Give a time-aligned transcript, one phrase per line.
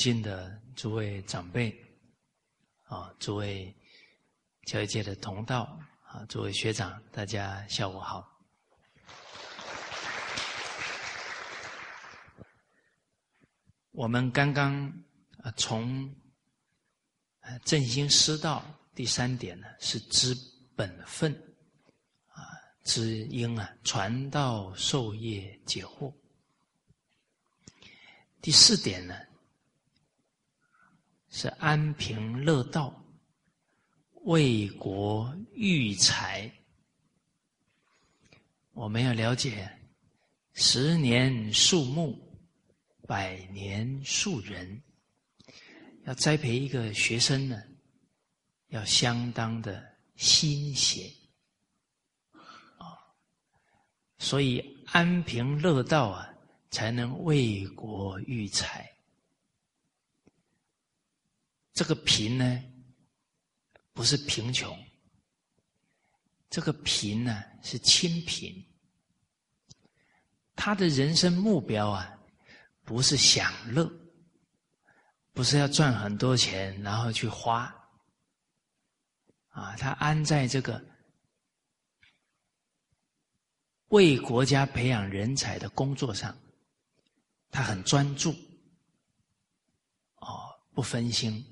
[0.00, 1.70] 尊敬的诸位长辈，
[2.84, 3.76] 啊，诸位
[4.64, 8.26] 教育界的同道，啊，诸位学长，大家下午好。
[13.90, 14.90] 我们刚刚
[15.42, 16.10] 啊，从
[17.66, 18.64] 振兴师道
[18.94, 20.34] 第三点呢，是知
[20.74, 21.30] 本分，
[22.28, 22.40] 啊，
[22.84, 26.10] 知应啊，传道授业解惑。
[28.40, 29.14] 第四点呢，
[31.30, 33.02] 是安贫乐道，
[34.24, 36.50] 为国育才。
[38.72, 39.70] 我们要了解，
[40.52, 42.18] 十年树木，
[43.06, 44.82] 百年树人。
[46.04, 47.62] 要栽培一个学生呢，
[48.68, 49.82] 要相当的
[50.16, 51.10] 心血
[52.76, 52.98] 啊，
[54.18, 56.26] 所以安贫乐道啊。
[56.72, 58.88] 才能为国育才。
[61.80, 62.62] 这个贫呢，
[63.94, 64.78] 不是贫穷，
[66.50, 68.54] 这个贫呢是清贫。
[70.54, 72.18] 他的人生目标啊，
[72.84, 73.90] 不是享乐，
[75.32, 77.74] 不是要赚很多钱然后去花，
[79.48, 80.84] 啊，他安在这个
[83.88, 86.38] 为国家培养人才的工作上。
[87.50, 88.32] 他很专注，
[90.16, 91.42] 哦，不分心，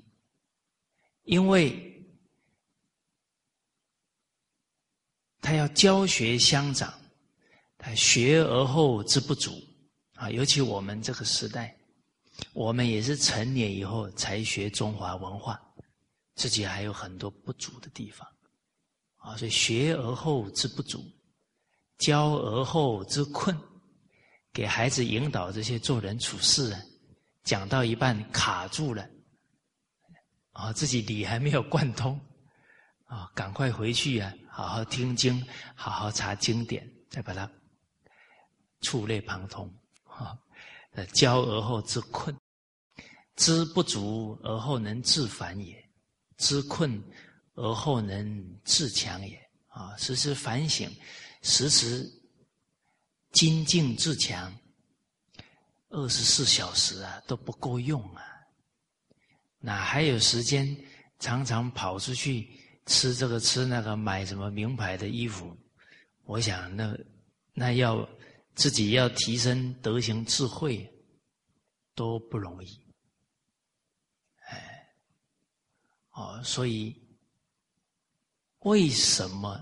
[1.29, 1.79] 因为
[5.39, 6.91] 他要教学相长，
[7.77, 9.51] 他学而后知不足
[10.15, 10.27] 啊。
[10.31, 11.77] 尤其我们这个时代，
[12.51, 15.61] 我们也是成年以后才学中华文化，
[16.33, 18.27] 自己还有很多不足的地方
[19.17, 19.37] 啊。
[19.37, 21.05] 所以学而后知不足，
[21.99, 23.55] 教而后知困。
[24.51, 26.75] 给孩子引导这些做人处事，
[27.43, 29.07] 讲到一半卡住了，
[30.59, 32.19] 啊，自己理还没有贯通，
[33.05, 35.41] 啊，赶快回去啊，好好听经，
[35.73, 37.49] 好好查经典，再把它
[38.81, 39.73] 触类旁通，
[40.05, 40.37] 啊，
[41.13, 42.35] 教而后知困，
[43.35, 45.89] 知不足而后能自反也，
[46.37, 47.01] 知困
[47.55, 50.89] 而后能自强也，啊，时时反省，
[51.41, 52.07] 时时。
[53.31, 54.51] 精进自强，
[55.89, 58.23] 二十四小时啊都不够用啊，
[59.59, 60.75] 哪还有时间
[61.19, 62.49] 常常跑出去
[62.85, 65.55] 吃这个吃那个，买什么名牌的衣服？
[66.23, 66.97] 我想那
[67.53, 68.07] 那要
[68.55, 70.89] 自己要提升德行智慧
[71.95, 72.81] 都不容易，
[74.47, 74.87] 哎，
[76.11, 76.95] 哦，所以
[78.59, 79.59] 为什么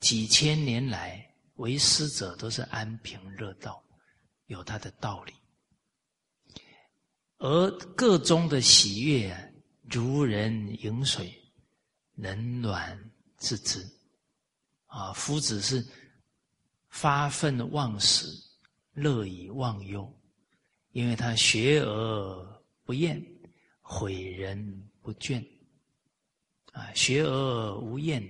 [0.00, 1.22] 几千年来？
[1.56, 3.82] 为师者都是安贫乐道，
[4.44, 5.32] 有他的道理。
[7.38, 9.54] 而个中的喜悦，
[9.90, 10.52] 如人
[10.82, 11.32] 饮水，
[12.14, 12.98] 冷暖
[13.36, 13.86] 自知。
[14.86, 15.84] 啊，夫子是
[16.88, 18.26] 发愤忘食，
[18.94, 20.10] 乐以忘忧，
[20.92, 23.22] 因为他学而不厌，
[23.82, 25.44] 诲人不倦。
[26.72, 28.22] 啊，学而无厌，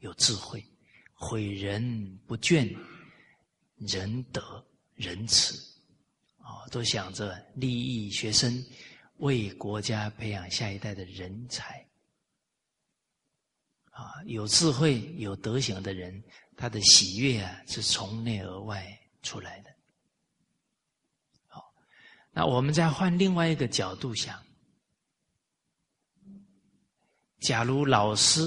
[0.00, 0.62] 有智慧。
[1.16, 2.76] 诲人不倦，
[3.76, 4.64] 仁德
[4.94, 5.54] 仁慈，
[6.70, 8.64] 都想着利益学生，
[9.18, 11.86] 为国家培养下一代的人才。
[13.90, 16.22] 啊，有智慧、有德行的人，
[16.56, 18.86] 他的喜悦啊，是从内而外
[19.22, 19.70] 出来的。
[21.46, 21.64] 好，
[22.30, 24.40] 那我们再换另外一个角度想，
[27.40, 28.40] 假如老师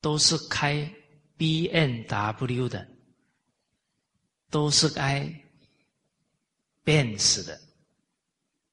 [0.00, 0.90] 都是开。
[1.36, 2.88] B N W 的
[4.50, 5.28] 都是开
[6.84, 7.60] 变死的，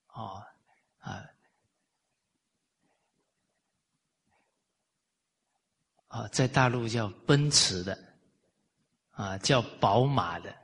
[0.10, 0.46] 哦
[1.00, 1.26] 啊
[6.08, 7.98] 啊，在大陆叫奔驰的，
[9.12, 10.56] 啊叫宝马的，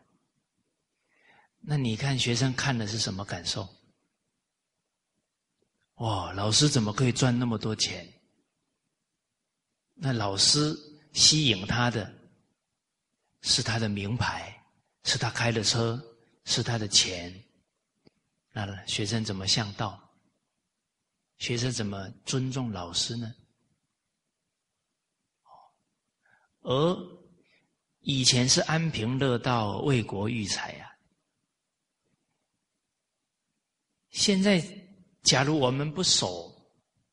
[1.60, 3.68] 那你看学生看的是什么感受？
[5.96, 8.08] 哇，老师怎么可以赚那么多钱？
[9.96, 10.78] 那老师。
[11.14, 12.14] 吸引他的
[13.42, 14.64] 是他的名牌，
[15.04, 16.00] 是他开的车，
[16.48, 17.44] 是他的钱。
[18.54, 20.02] 那学生怎么向道？
[21.38, 23.36] 学生怎么尊重老师呢？
[26.62, 27.20] 而
[28.00, 30.98] 以前是安贫乐道、为国育才呀。
[34.10, 34.60] 现在，
[35.22, 36.52] 假如我们不守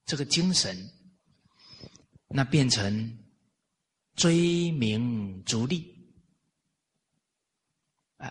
[0.06, 0.90] 这个精神，
[2.28, 3.18] 那变成。
[4.16, 5.93] 追名逐利，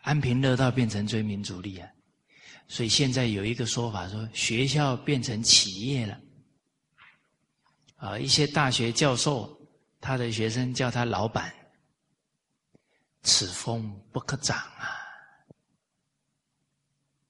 [0.03, 1.89] 安贫乐道变成追名逐利啊！
[2.67, 6.19] 所以现在有一个说法说，学校变成企业了。
[7.97, 9.55] 啊，一些大学教授，
[10.01, 11.53] 他的学生叫他老板，
[13.21, 14.89] 此风不可长啊！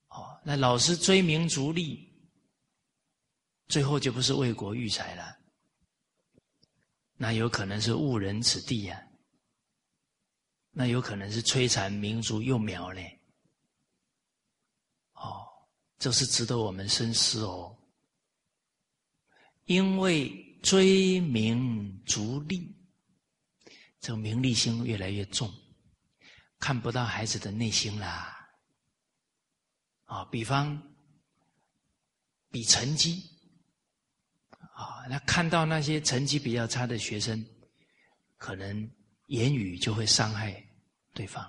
[0.10, 2.12] 哦，那老师追名逐利，
[3.68, 5.38] 最后就不是为国育才了，
[7.18, 9.00] 那有可能是误人子弟呀，
[10.74, 13.22] 那有可能是摧残民族幼苗嘞。
[15.14, 15.48] 哦，
[15.98, 17.78] 这是值得我们深思哦，
[19.66, 20.50] 因为。
[20.64, 22.74] 追名逐利，
[24.00, 25.54] 这个名利心越来越重，
[26.58, 28.50] 看不到孩子的内心啦。
[30.06, 30.82] 啊，比方
[32.50, 33.30] 比成绩，
[34.74, 37.46] 啊，那看到那些成绩比较差的学生，
[38.38, 38.90] 可能
[39.28, 40.64] 言语就会伤害
[41.14, 41.44] 对方。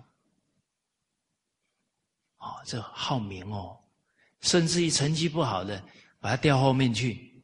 [2.38, 3.78] 哦，这好名哦，
[4.40, 5.82] 甚至于成绩不好的，
[6.20, 7.42] 把他调后面去。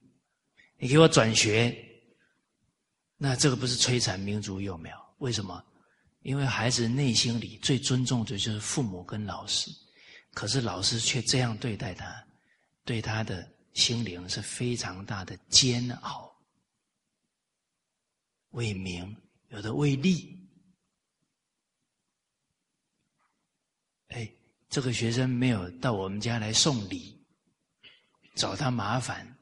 [0.76, 1.76] 你给我转学，
[3.16, 5.14] 那这个不是摧残民族幼苗？
[5.18, 5.64] 为什么？
[6.22, 9.70] 因为孩子内心里最尊重的就是父母跟老师，
[10.32, 12.26] 可是老师却这样对待他，
[12.84, 16.30] 对他的心灵是非常大的煎熬。
[18.50, 19.16] 为名，
[19.50, 20.36] 有的为利。
[24.08, 24.28] 哎，
[24.68, 27.16] 这个学生没有到我们家来送礼，
[28.34, 29.36] 找他麻烦。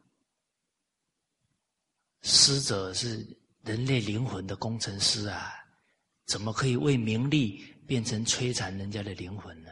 [2.23, 3.27] 师者是
[3.63, 5.55] 人类灵魂的工程师啊，
[6.27, 9.71] 怎么可以为名利变成摧残人家的灵魂呢？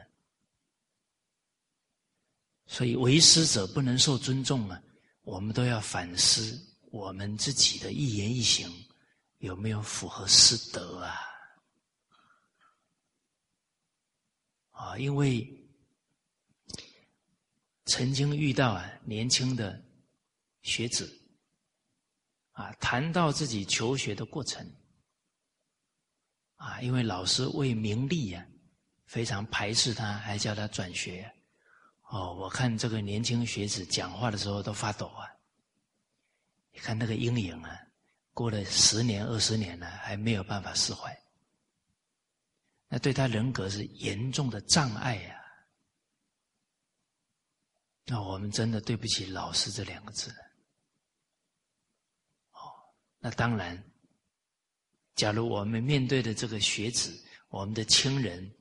[2.66, 4.82] 所以为师者不能受尊重啊！
[5.22, 6.58] 我们都要反思
[6.90, 8.68] 我们自己的一言一行
[9.38, 11.14] 有没有符合师德啊？
[14.70, 15.46] 啊，因为
[17.84, 19.82] 曾经遇到啊年轻的
[20.62, 21.22] 学子。
[22.52, 24.66] 啊，谈到自己求学的过程，
[26.54, 28.46] 啊，因为老师为名利呀，
[29.04, 31.30] 非常排斥他，还叫他转学。
[32.04, 35.28] 哦，我看这个年轻学子讲话的时候都发抖啊。
[36.72, 37.78] 你看那个阴影啊，
[38.36, 41.18] 过了十年、二十年了，还没有办法释怀，
[42.86, 45.42] 那对他人格是严重的障碍呀。
[48.04, 50.30] 那我们真的对不起“老师”这两个字。
[52.50, 52.60] 哦
[53.20, 53.82] 那当然，
[55.14, 58.54] 假如我们面对的这个学子，我们的亲人，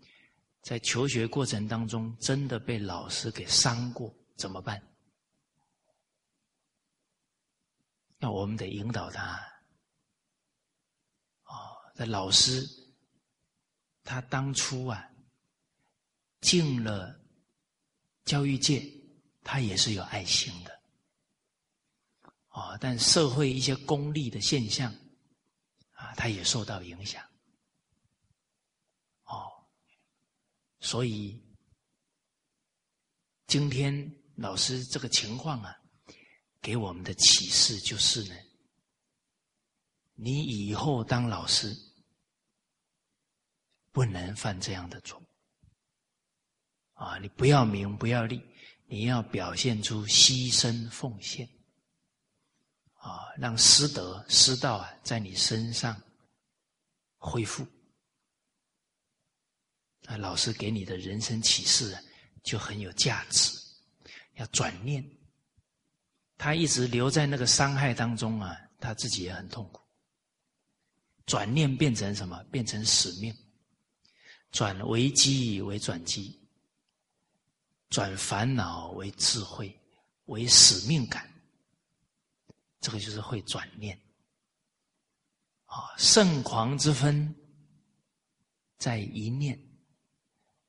[0.62, 4.82] 在求学过程当中真的被老师给伤过，怎么办？
[8.18, 9.52] 那我们得引导他。
[11.96, 12.68] 哦，这老师，
[14.04, 15.10] 他当初啊，
[16.42, 17.20] 进了
[18.26, 18.86] 教育界，
[19.44, 20.76] 他也是有爱心的。
[22.50, 24.94] 啊，但社会一些功利的现象，
[25.92, 27.22] 啊，他也受到影响。
[29.26, 29.52] 哦，
[30.80, 31.42] 所以
[33.48, 35.76] 今天老师这个情况啊，
[36.62, 38.36] 给我们的启示就是呢，
[40.14, 41.76] 你以后当老师
[43.96, 45.24] 不能犯这样的错。
[46.96, 48.44] 啊，你不要名，不要利，
[48.88, 51.48] 你要表现出牺牲奉献。
[52.96, 55.96] 啊，让师德师道啊，在你身上
[57.16, 57.66] 恢复。
[60.02, 62.02] 那老师给你的人生启示啊，
[62.44, 63.50] 就很有价值。
[64.34, 65.02] 要转念，
[66.38, 69.82] 他一直留在那个伤害当中啊，他自己也很痛苦。
[71.26, 72.44] 转念变成什么？
[72.52, 73.34] 变成使命，
[74.56, 76.40] 转危机为转机，
[77.90, 79.78] 转烦恼为智慧，
[80.28, 81.30] 为使命感。
[82.80, 84.00] 这个就是会转念，
[85.66, 87.36] 啊，圣狂之分
[88.78, 89.60] 在一念，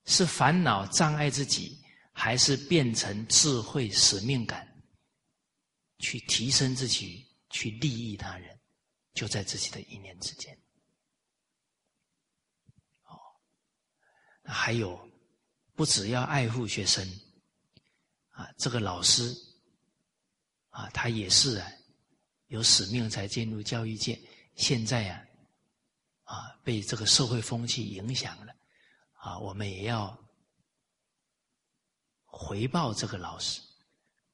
[0.05, 1.78] 是烦恼障碍自己，
[2.11, 4.66] 还是变成智慧使命感，
[6.00, 8.59] 去提升自己，去利益他人，
[9.14, 10.59] 就在自己的一念之间。
[14.46, 14.98] 还有，
[15.74, 17.06] 不只要爱护学生，
[18.30, 19.34] 啊，这个老师，
[20.70, 21.70] 啊，他也是啊。
[22.48, 24.16] 有使命才进入教育界，
[24.54, 25.26] 现在呀，
[26.22, 28.54] 啊，被这个社会风气影响了，
[29.14, 30.16] 啊，我们也要
[32.24, 33.60] 回报这个老师，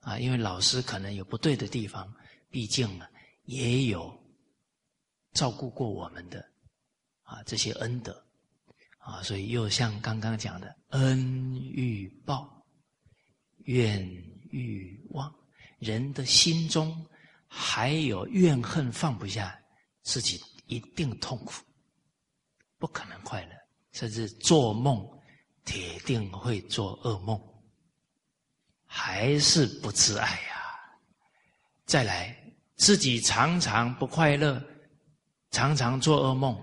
[0.01, 2.15] 啊，因为老师可能有不对的地方，
[2.51, 3.11] 毕竟啊，
[3.45, 4.15] 也有
[5.33, 6.47] 照顾过我们的，
[7.23, 8.27] 啊，这些恩德，
[9.03, 12.65] 啊，所以又像刚刚讲的恩欲报，
[13.65, 14.01] 怨
[14.51, 15.35] 欲望，
[15.81, 17.05] 人的心中
[17.49, 19.59] 还有怨恨放不下，
[20.03, 21.65] 自己一定痛苦，
[22.79, 23.51] 不可能快乐，
[23.91, 25.05] 甚至做梦
[25.65, 27.41] 铁定会做噩梦，
[28.87, 30.63] 还是不自爱呀。
[31.87, 32.37] 再来，
[32.77, 34.65] 自己常常不快乐，
[35.51, 36.57] 常常做噩梦，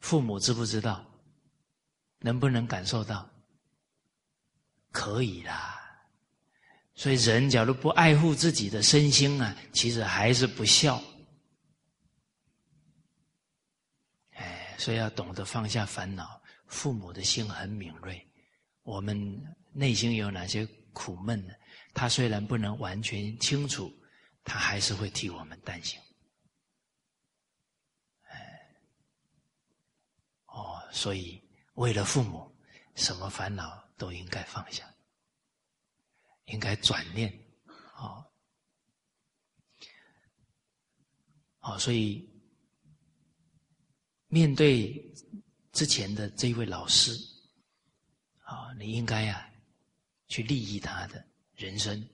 [0.00, 1.02] 父母知不知道？
[2.24, 3.28] 能不能感受到？
[4.90, 5.78] 可以啦。
[6.94, 11.02] 所以，人假如不爱护自己的身心啊，其实还是不孝。
[14.30, 16.40] 哎，所以要懂得放下烦恼。
[16.66, 18.26] 父母的心很敏锐，
[18.84, 19.14] 我们
[19.72, 21.52] 内心有哪些苦闷呢？
[21.92, 23.92] 他虽然不能完全清楚，
[24.42, 26.00] 他还是会替我们担心。
[28.28, 28.70] 哎，
[30.46, 31.43] 哦，所以
[31.74, 32.52] 为了父母，
[32.94, 34.88] 什么烦恼都应该放下。
[36.48, 37.32] 应该转念，
[37.94, 38.22] 啊，
[41.58, 42.28] 好，所以
[44.26, 44.92] 面对
[45.72, 47.18] 之前的这位老师，
[48.40, 49.50] 啊，你应该呀
[50.28, 52.06] 去利益他的人生，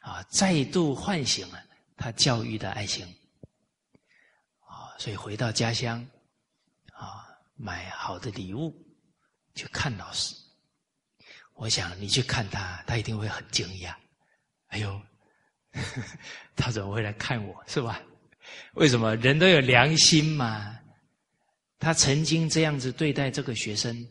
[0.00, 1.62] 啊，再度唤醒了
[1.94, 3.06] 他教育的爱心，
[4.60, 6.02] 啊，所以回到家乡，
[7.56, 8.74] 买好的礼物
[9.54, 10.34] 去看老师。
[11.54, 13.94] 我想你去看他，他一定会很惊讶。
[14.68, 15.00] 哎呦，
[16.54, 17.64] 他怎么会来看我？
[17.66, 18.02] 是吧？
[18.74, 20.78] 为什么人都有良心嘛？
[21.78, 24.08] 他曾经这样子对待这个学生，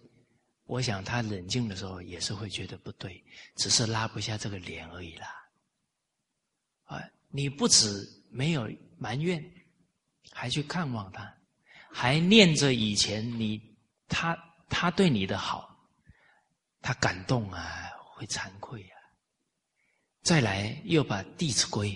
[0.65, 3.23] 我想他冷静的时候也是会觉得不对，
[3.55, 5.27] 只是拉不下这个脸而已啦。
[6.85, 7.87] 啊，你不止
[8.29, 9.43] 没有埋怨，
[10.31, 11.35] 还去看望他，
[11.97, 13.61] 还念着以前你
[14.09, 14.37] 他
[14.67, 15.73] 他对你的好。
[16.81, 18.95] 他感动啊，会惭愧啊。
[20.21, 21.89] 再来又把《弟子规》、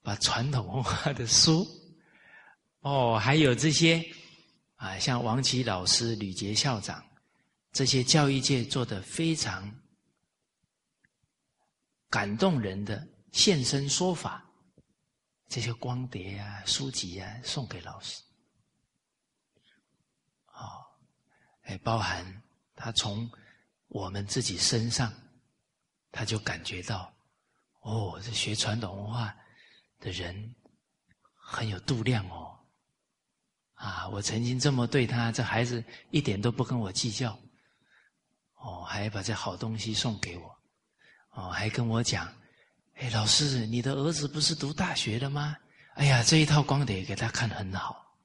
[0.00, 1.66] 把传统文化的书，
[2.78, 4.02] 哦，还有这些
[4.76, 7.04] 啊，像王琦老师、吕杰校长
[7.72, 9.70] 这些教育界做的非常
[12.08, 14.48] 感动人的现身说法，
[15.48, 18.22] 这些光碟啊、书籍啊，送给老师。
[20.54, 20.86] 哦，
[21.70, 22.42] 哎，包含
[22.74, 23.30] 他从。
[23.92, 25.12] 我们自己身上，
[26.12, 27.12] 他就感觉到，
[27.80, 29.34] 哦，这学传统文化
[29.98, 30.54] 的人
[31.34, 32.56] 很有度量哦。
[33.74, 37.36] 啊，我曾经这么对他，这孩子一点都不跟我计较，
[38.54, 40.56] 哦，还把这好东西送给我，
[41.30, 42.32] 哦，还跟我讲，
[42.94, 45.56] 哎，老师，你的儿子不是读大学的吗？
[45.94, 48.16] 哎呀，这一套光碟给他看很好，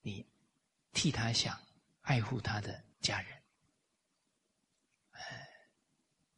[0.00, 0.24] 你
[0.92, 1.58] 替他想，
[2.02, 3.42] 爱护他的家人。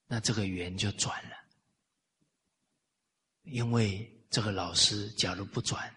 [0.07, 1.37] 那这个缘就转了，
[3.43, 5.93] 因为这个老师假如不转，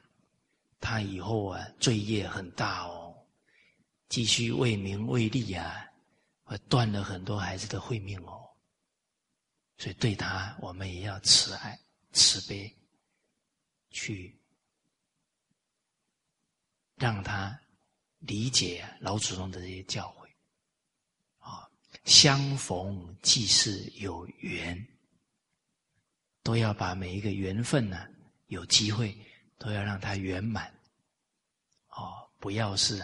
[0.80, 3.16] 他以后啊罪业很大哦，
[4.08, 5.86] 继续为名为利啊，
[6.44, 8.50] 会断了很多孩子的慧命哦。
[9.78, 11.80] 所以对他，我们也要慈爱、
[12.14, 12.76] 慈悲，
[13.92, 14.40] 去
[16.96, 17.60] 让他
[18.20, 20.28] 理解老祖宗的这些教诲。
[21.40, 21.70] 啊
[22.06, 24.88] 相逢即是有缘，
[26.42, 28.08] 都要把每一个缘分呢，
[28.48, 29.18] 有机会
[29.58, 30.74] 都要让它圆满，
[31.90, 33.04] 哦，不要是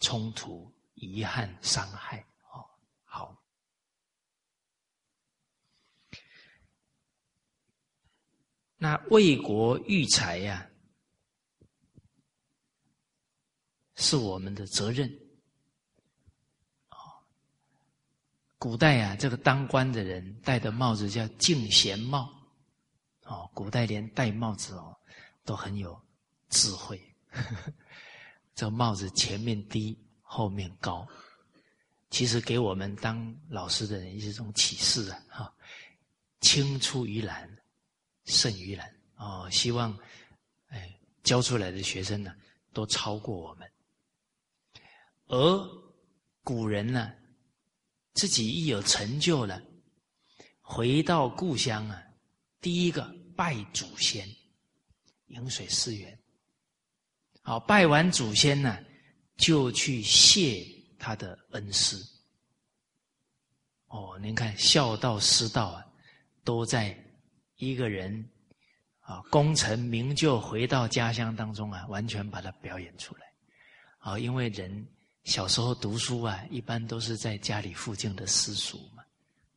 [0.00, 2.18] 冲突、遗憾、伤害，
[2.52, 2.64] 哦，
[3.04, 3.42] 好。
[8.76, 10.69] 那为国育才呀，
[14.00, 15.08] 是我们的责任。
[18.58, 22.30] 古代啊，这个当官的人戴的帽子叫敬贤帽，
[23.24, 24.94] 哦，古代连戴帽子哦
[25.44, 25.98] 都很有
[26.50, 27.00] 智慧。
[28.54, 31.08] 这帽子前面低，后面高，
[32.10, 35.24] 其实给我们当老师的人一种启示啊！
[35.28, 35.54] 哈，
[36.42, 37.48] 青出于蓝
[38.24, 39.98] 胜于蓝哦，希望
[40.68, 42.34] 哎教出来的学生呢
[42.74, 43.70] 都超过我们。
[45.30, 45.68] 而
[46.42, 47.12] 古人呢？
[48.14, 49.62] 自己一有成就了，
[50.60, 52.02] 回到故乡啊，
[52.60, 54.28] 第一个拜祖先，
[55.28, 56.18] 饮水思源。
[57.42, 58.76] 好，拜完祖先呢，
[59.36, 60.66] 就去谢
[60.98, 61.96] 他的恩师。
[63.86, 65.86] 哦，您看孝道师道啊，
[66.42, 66.98] 都在
[67.54, 68.28] 一个人
[68.98, 73.32] 啊功成名就回到家乡当中啊，完全把它表演出来。
[73.98, 74.84] 啊，因为人。
[75.24, 79.04] 小时候读书啊，一般都是在家里附近的私塾嘛，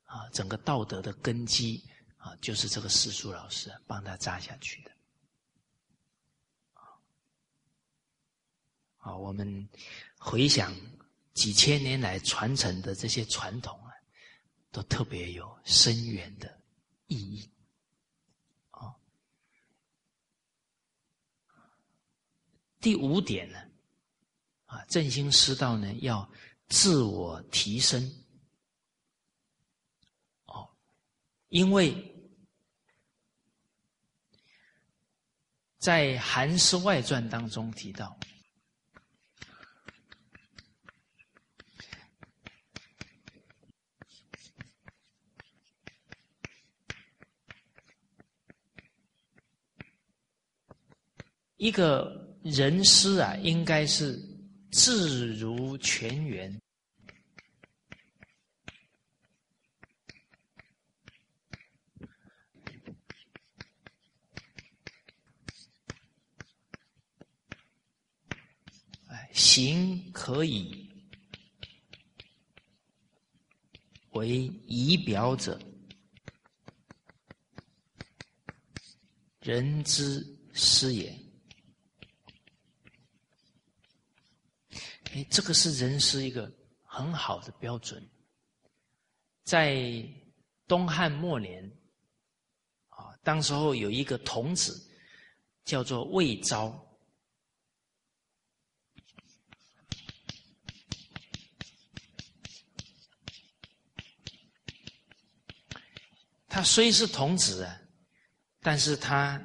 [0.06, 1.84] 啊，整个道德的根基
[2.18, 4.92] 啊，就是这个私塾老师帮他扎下去的。
[8.98, 9.68] 啊，我们
[10.18, 10.76] 回想
[11.34, 13.92] 几千年来传承的这些传统啊，
[14.72, 16.62] 都特别有深远的
[17.08, 17.50] 意义。
[18.72, 18.96] 啊，
[22.80, 23.60] 第五点呢，
[24.74, 26.28] 啊振兴师道呢，要
[26.68, 28.04] 自我提升。
[30.46, 30.68] 哦，
[31.50, 31.94] 因为
[35.78, 38.18] 在《韩诗外传》当中提到。
[51.58, 54.20] 一个人师啊，应该是
[54.74, 56.60] 自如泉源，
[69.32, 70.90] 行可以
[74.14, 75.60] 为仪表者，
[79.42, 81.33] 人之师也。
[85.14, 88.04] 哎，这个是人师一个很好的标准。
[89.44, 90.04] 在
[90.68, 91.64] 东汉末年，
[92.88, 94.90] 啊，当时候有一个童子
[95.66, 96.84] 叫做魏昭，
[106.48, 107.82] 他虽是童子啊，
[108.62, 109.40] 但是他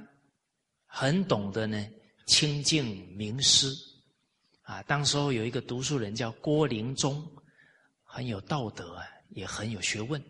[0.87, 1.87] 很懂得呢
[2.27, 3.88] 清净名师。
[4.69, 7.27] 啊，当时候有一个读书人叫郭灵宗，
[8.03, 10.23] 很有道德啊，也很有学问。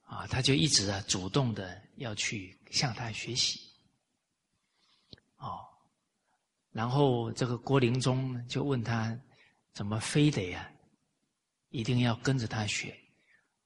[0.00, 3.60] 啊，他就一直啊主动的要去向他学习。
[5.36, 5.60] 哦，
[6.72, 9.16] 然后这个郭灵宗就问他，
[9.72, 10.68] 怎么非得呀，
[11.68, 12.92] 一定要跟着他学？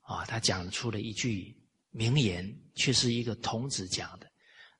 [0.03, 1.57] 啊，他讲出了一句
[1.91, 4.31] 名言，却是一个童子讲的，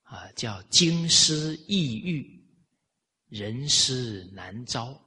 [0.03, 2.31] 啊，叫“经师易遇”。
[3.29, 5.06] 人师难招。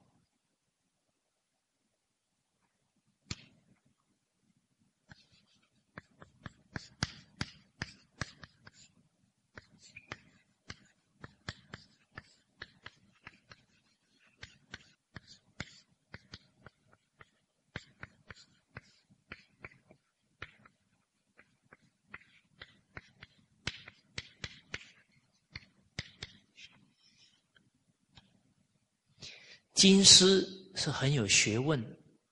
[29.81, 31.81] 经师是很有学问，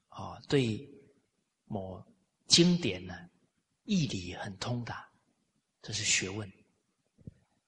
[0.08, 0.86] 啊，对
[1.64, 1.98] 某
[2.46, 3.14] 经典呢
[3.84, 5.08] 义理很通达，
[5.80, 6.46] 这是学问。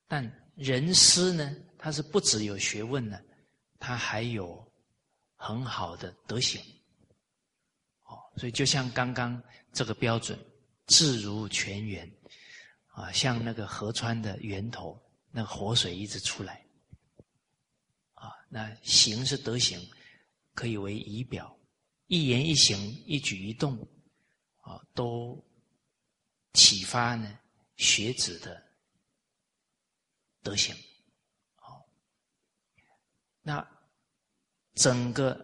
[0.07, 3.19] 但人师呢，他是不只有学问呢，
[3.79, 4.63] 他还有
[5.35, 6.61] 很好的德行。
[8.03, 10.39] 哦，所以就像刚刚这个标准，
[10.89, 12.07] 自如泉源，
[12.89, 16.63] 啊，像那个河川的源头，那个活水一直出来。
[18.53, 19.81] 那行是德行，
[20.55, 21.57] 可以为仪表，
[22.09, 23.79] 一言一行、一举一动，
[24.63, 25.41] 啊，都
[26.55, 27.39] 启发呢
[27.77, 28.61] 学子的
[30.43, 30.75] 德行。
[31.55, 31.87] 好，
[33.41, 33.65] 那
[34.75, 35.41] 整个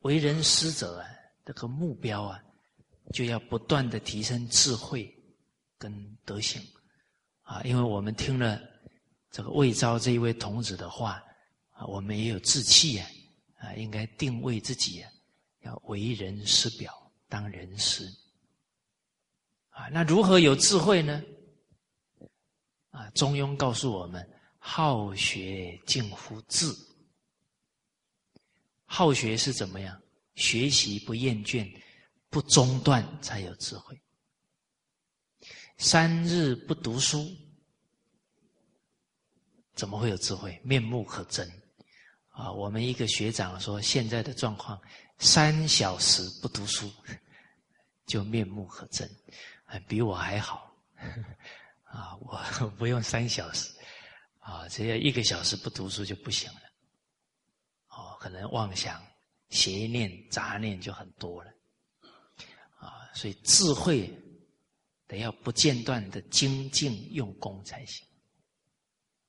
[0.00, 1.08] 为人师者啊，
[1.44, 2.42] 这个目标啊，
[3.12, 5.08] 就要不断的提升智慧
[5.78, 6.60] 跟德行
[7.42, 8.60] 啊，因为我们听了
[9.30, 11.22] 这个魏昭这一位童子的话。
[11.78, 13.06] 啊，我们也有志气呀，
[13.58, 15.08] 啊，应该定位自己呀，
[15.60, 16.92] 要为人师表，
[17.28, 18.04] 当人师。
[19.70, 21.22] 啊，那如何有智慧呢？
[22.90, 26.66] 啊，中庸告诉我们：好学近乎智。
[28.84, 30.02] 好学是怎么样？
[30.34, 31.70] 学习不厌倦，
[32.28, 33.96] 不中断，才有智慧。
[35.76, 37.24] 三日不读书，
[39.74, 40.60] 怎么会有智慧？
[40.64, 41.48] 面目可憎。
[42.38, 44.80] 啊，我们一个学长说，现在的状况，
[45.18, 46.88] 三小时不读书
[48.06, 49.10] 就面目可憎，
[49.88, 50.72] 比我还好。
[51.82, 52.38] 啊，我
[52.78, 53.72] 不用三小时，
[54.38, 56.60] 啊，只要一个小时不读书就不行了。
[57.88, 59.04] 哦，可能妄想、
[59.50, 61.50] 邪念、杂念就很多了。
[62.78, 64.08] 啊，所以智慧
[65.08, 68.06] 得要不间断的精进用功才行。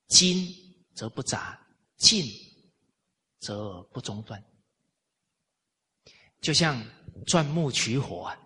[0.09, 0.47] 精
[0.93, 1.59] 则不杂，
[1.97, 2.23] 进。
[3.39, 4.43] 则不中断，
[6.41, 6.83] 就像
[7.25, 8.37] 钻木取火啊，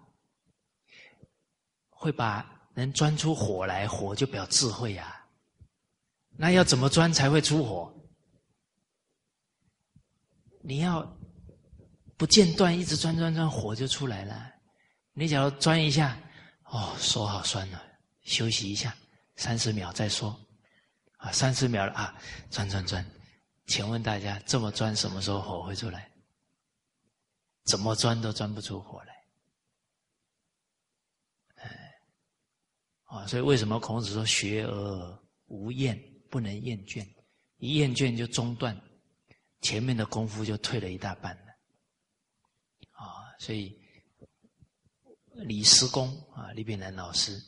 [1.90, 5.26] 会把能钻出火来，火就表智慧呀。
[6.36, 7.94] 那要怎么钻才会出火？
[10.62, 11.06] 你要
[12.16, 14.52] 不间断一直钻钻钻，火就出来了。
[15.14, 16.18] 你只要钻一下，
[16.64, 17.84] 哦，手好酸了，
[18.24, 18.96] 休息一下，
[19.36, 20.40] 三十秒再说。
[21.18, 22.16] 啊，三十秒了啊，
[22.50, 23.06] 钻钻钻。
[23.66, 26.12] 请问大家，这么钻什么时候火会出来？
[27.66, 29.16] 怎么钻都钻不出火来。
[31.56, 31.94] 哎，
[33.06, 35.98] 啊，所以为什么孔子说学而无厌，
[36.30, 37.08] 不能厌倦？
[37.58, 38.78] 一厌倦就中断，
[39.62, 41.54] 前面的功夫就退了一大半了。
[42.92, 43.82] 啊，所以
[45.36, 47.42] 李师公啊，李炳南老师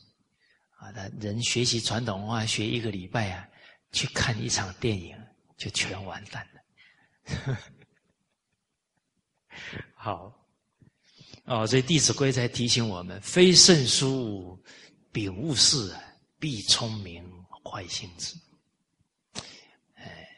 [0.78, 3.46] 啊，他人学习传统文化学一个礼拜啊，
[3.92, 5.14] 去看一场电影。
[5.56, 6.60] 就全完蛋了。
[9.94, 10.32] 好，
[11.44, 14.62] 哦，所以《弟子规》才提醒我们：非圣书，
[15.10, 15.94] 秉物事，
[16.38, 17.24] 必聪明
[17.64, 18.36] 坏性子。
[19.94, 20.28] 哎，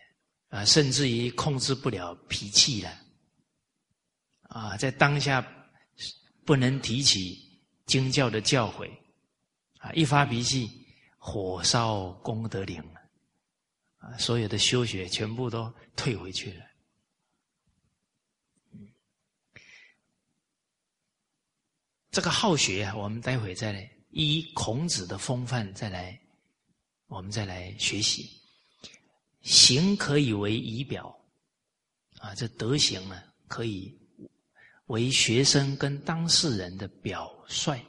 [0.50, 2.90] 啊，甚至于控制不了脾气了。
[4.42, 5.46] 啊，在当下
[6.46, 8.90] 不能提起经教的教诲，
[9.78, 10.86] 啊，一发脾气，
[11.18, 12.82] 火烧功德林。
[13.98, 16.64] 啊，所有的修学全部都退回去了。
[22.10, 26.18] 这个好学啊，我们待会再来依孔子的风范再来，
[27.06, 28.40] 我们再来学习。
[29.42, 31.16] 行可以为仪表，
[32.18, 33.96] 啊，这德行呢，可以
[34.86, 37.80] 为学生跟当事人的表率。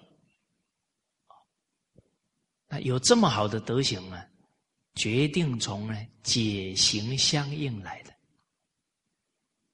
[2.67, 4.23] 那有这么好的德行呢？
[4.99, 8.13] 决定从呢解行相应来的，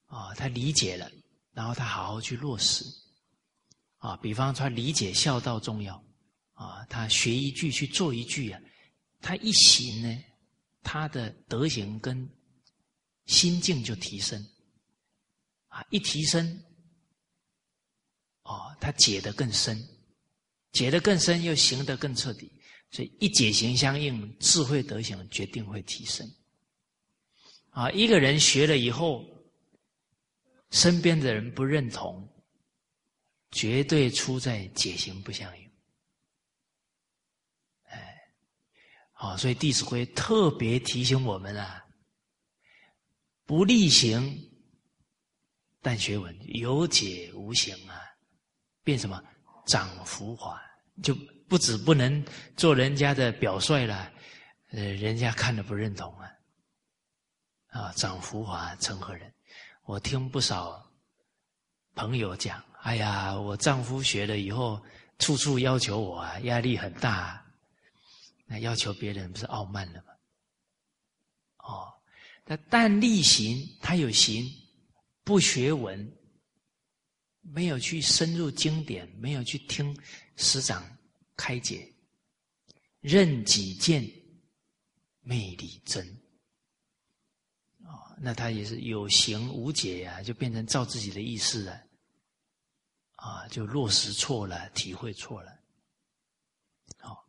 [0.06, 1.10] 啊，他理解了，
[1.50, 2.84] 然后他好好去落实，
[3.96, 6.00] 啊，比方他理解孝道重要，
[6.52, 8.60] 啊，他学一句去做一句啊，
[9.20, 10.24] 他一行呢，
[10.84, 12.30] 他的德行跟
[13.24, 14.40] 心境就提升，
[15.66, 16.62] 啊，一提升，
[18.44, 19.76] 哦，他解得更深，
[20.70, 22.52] 解得更深又行得更彻底。
[22.90, 26.26] 所以一解行相应，智慧德行决定会提升。
[27.70, 29.22] 啊，一个人学了以后，
[30.70, 32.26] 身边的人不认同，
[33.50, 35.70] 绝对出在解行不相应。
[37.88, 38.16] 哎，
[39.12, 41.84] 好，所以《弟子规》特别提醒我们啊，
[43.44, 44.50] 不立行，
[45.82, 48.00] 但学文，有解无行啊，
[48.82, 49.22] 变什么？
[49.66, 50.58] 长浮华
[51.02, 51.14] 就。
[51.48, 52.24] 不止不能
[52.56, 54.12] 做人家的表率了，
[54.72, 56.32] 呃，人家看了不认同啊！
[57.68, 59.32] 啊，长福华成何人？
[59.84, 60.84] 我听不少
[61.94, 64.84] 朋友讲，哎呀，我丈夫学了以后，
[65.18, 67.44] 处处要求我啊，压力很大。
[68.46, 70.12] 那要求别人不是傲慢了吗？
[71.58, 71.92] 哦，
[72.44, 74.48] 那但力行，他有行，
[75.22, 76.12] 不学文，
[77.40, 79.96] 没有去深入经典，没有去听
[80.36, 80.95] 师长。
[81.36, 81.92] 开解，
[83.00, 84.02] 任己见，
[85.20, 86.06] 魅力真。
[87.84, 91.82] 啊，那他也是有形无解呀，就变成照自己的意思了。
[93.16, 95.58] 啊，就落实错了，体会错了。
[96.98, 97.28] 好，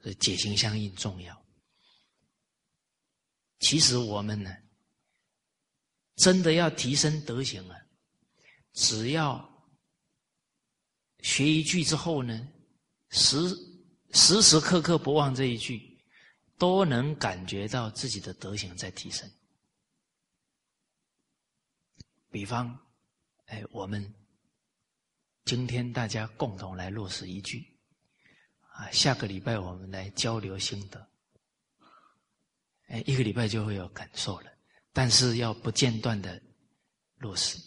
[0.00, 1.46] 所以解行相应重要。
[3.60, 4.56] 其实我们呢，
[6.16, 7.76] 真的要提升德行啊，
[8.72, 9.48] 只要
[11.20, 12.52] 学一句之后呢。
[13.10, 13.36] 时
[14.12, 15.98] 时时刻刻不忘这一句，
[16.58, 19.30] 都能感觉到自己的德行在提升。
[22.30, 22.78] 比方，
[23.46, 24.14] 哎，我们
[25.44, 27.66] 今天大家共同来落实一句，
[28.72, 31.10] 啊，下个礼拜我们来交流心得，
[32.88, 34.52] 哎，一个礼拜就会有感受了。
[34.92, 36.42] 但是要不间断的
[37.16, 37.58] 落实，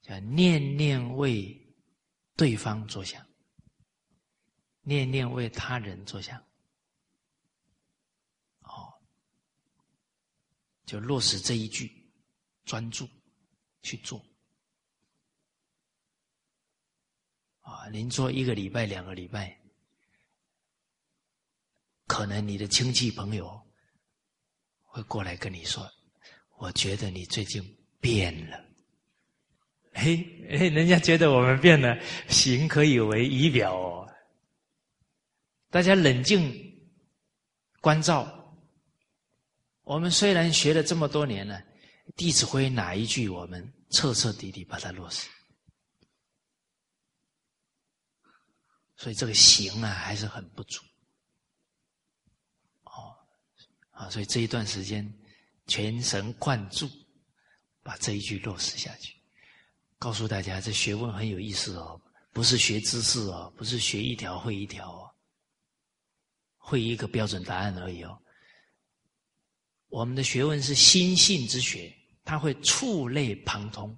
[0.00, 1.56] 叫念念为
[2.36, 3.24] 对方着想。
[4.82, 6.38] 念念为他人着想，
[8.60, 8.92] 哦，
[10.84, 12.12] 就落实这一句，
[12.64, 13.08] 专注
[13.82, 14.24] 去做。
[17.60, 19.56] 啊，您做一个礼拜、两个礼拜，
[22.06, 23.60] 可能你的亲戚朋友
[24.82, 25.88] 会过来跟你说
[26.58, 27.62] ：“我觉得你最近
[28.00, 28.68] 变了。”
[29.94, 30.16] 嘿，
[30.48, 31.96] 哎，人家觉得我们变了，
[32.28, 34.01] 行可以为仪表哦。
[35.72, 36.70] 大家冷静
[37.80, 38.28] 关照。
[39.84, 41.56] 我们虽然学了这么多年了，
[42.14, 45.30] 《弟子规》哪一句我们彻彻底底把它落实？
[48.96, 50.82] 所以这个行啊还是很不足。
[52.84, 53.16] 哦，
[53.92, 55.10] 啊，所以这一段时间
[55.68, 56.86] 全神贯注，
[57.82, 59.16] 把这一句落实下去，
[59.98, 61.98] 告诉大家这学问很有意思哦，
[62.30, 65.11] 不是学知识哦，不是学一条会一条哦，
[66.62, 68.16] 会一个标准答案而已哦。
[69.88, 71.92] 我们的学问是心性之学，
[72.24, 73.94] 它会触类旁通。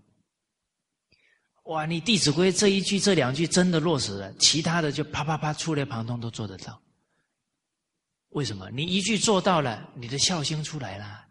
[1.65, 1.87] 哇！
[1.87, 6.83] 你《弟子规》这一句、这两句真的落实了，其他的就啪啪啪触类旁通都做得到。
[8.31, 8.69] 为什么？
[8.71, 11.25] 你一句做到了，你的孝心出来了，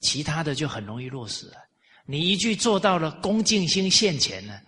[0.00, 1.56] 其他的就很容易落实了。
[2.04, 4.60] 你一句做到了，恭敬心现前了，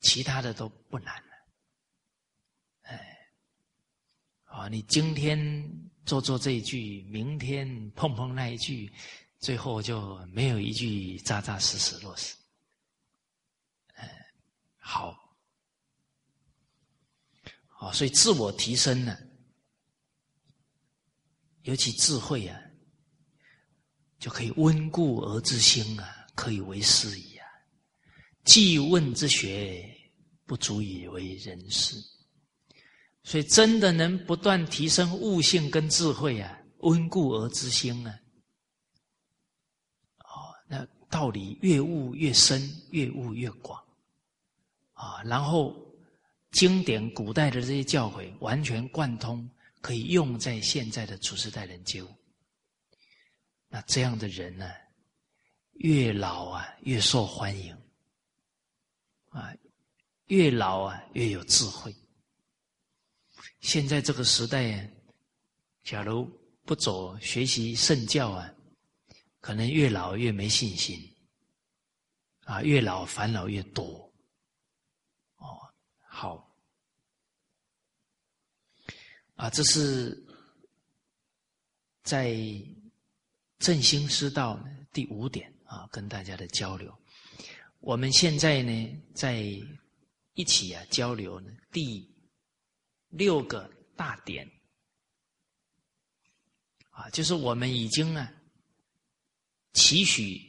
[0.00, 1.30] 其他的都不难了。
[2.82, 3.18] 哎，
[4.50, 5.38] 啊，你今天
[6.04, 8.92] 做做这一句，明天碰碰那一句，
[9.38, 12.34] 最后就没有一句扎扎实实落实。
[14.76, 15.16] 好，
[17.78, 19.16] 啊，所以自我提升呢，
[21.62, 22.60] 尤其智慧啊，
[24.18, 27.46] 就可以温故而知新啊，可以为师矣啊。
[28.44, 29.96] 记问之学，
[30.44, 31.96] 不足以为人师。
[33.22, 38.20] 所以真的能不断提升悟性跟智慧啊，温故而知新啊。
[40.18, 43.78] 哦，那道理越悟越深，越悟越广。
[44.92, 45.74] 啊，然后
[46.52, 49.48] 经典古代的这些教诲完全贯通，
[49.80, 52.08] 可以用在现在的处世待人接物。
[53.68, 54.68] 那这样的人呢，
[55.74, 57.76] 越老啊越受欢迎，
[59.28, 59.54] 啊，
[60.26, 61.94] 越老啊越有智慧。
[63.60, 64.90] 现在这个时代，
[65.84, 66.24] 假如
[66.64, 68.52] 不走学习圣教啊，
[69.40, 70.98] 可能越老越没信心，
[72.44, 74.10] 啊，越老烦恼越多。
[75.36, 75.58] 哦
[76.06, 76.54] 好，
[79.34, 80.20] 啊，这是
[82.02, 82.34] 在
[83.58, 84.58] 振兴师道
[84.92, 86.94] 第五点啊，跟大家的交流。
[87.80, 89.42] 我们现在呢，在
[90.34, 92.09] 一起啊交流呢，第
[93.10, 94.50] 六个大点
[96.90, 98.32] 啊，就是我们已经啊，
[99.72, 100.40] 期许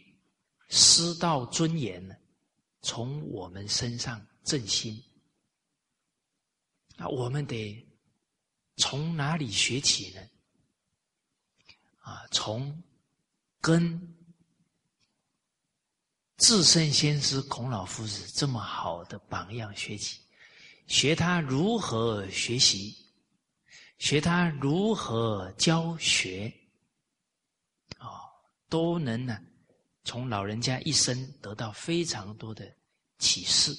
[0.70, 2.16] 师道尊严呢，
[2.82, 5.02] 从我们身上振兴。
[6.96, 7.88] 那我们得
[8.78, 10.22] 从哪里学起呢？
[12.00, 12.84] 啊，从
[13.60, 14.16] 跟
[16.38, 20.20] 至圣先师孔老夫子这么好的榜样学起，
[20.92, 22.94] 学他如何学习，
[23.98, 26.54] 学他如何教学，
[27.98, 28.28] 啊，
[28.68, 29.40] 都能呢
[30.04, 32.70] 从老人家一生得到非常多的
[33.20, 33.72] 启示。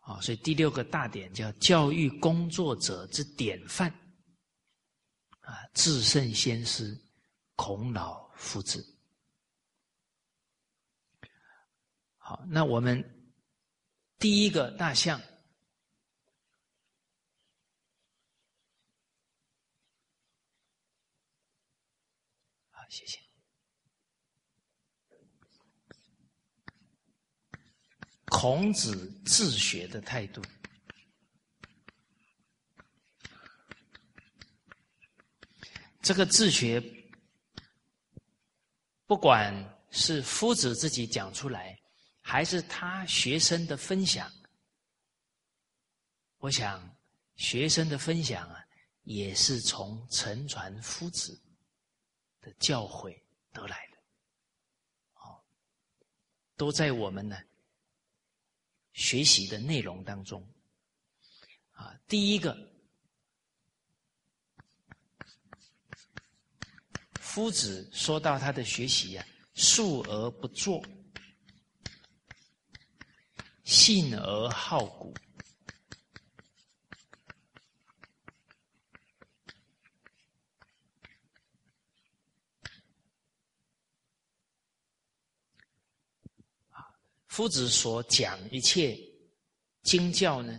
[0.00, 3.88] 啊，所以第六个大点叫教育工作者之典范，
[5.40, 7.00] 啊，至圣先师
[7.54, 8.84] 孔老夫子。
[12.16, 13.02] 好，那我们
[14.18, 15.18] 第一个大项，
[22.70, 23.18] 好，谢谢。
[28.26, 30.40] 孔子自学的态度，
[36.00, 36.80] 这个自学，
[39.06, 39.52] 不管
[39.90, 41.76] 是夫子自己讲出来，
[42.20, 44.32] 还是他学生的分享，
[46.38, 46.96] 我想
[47.34, 48.64] 学生的分享啊，
[49.02, 51.40] 也是从乘传夫子
[52.44, 53.18] 的教诲
[53.52, 53.98] 得来的，
[55.14, 55.42] 哦，
[56.56, 57.36] 都在我们呢。
[58.92, 60.46] 学习的内容当中，
[61.72, 62.56] 啊，第一个，
[67.14, 70.80] 夫子说到他的学习呀，述而不作，
[73.64, 75.12] 信而好古。
[87.34, 88.96] 夫子所讲一切
[89.82, 90.56] 经教呢，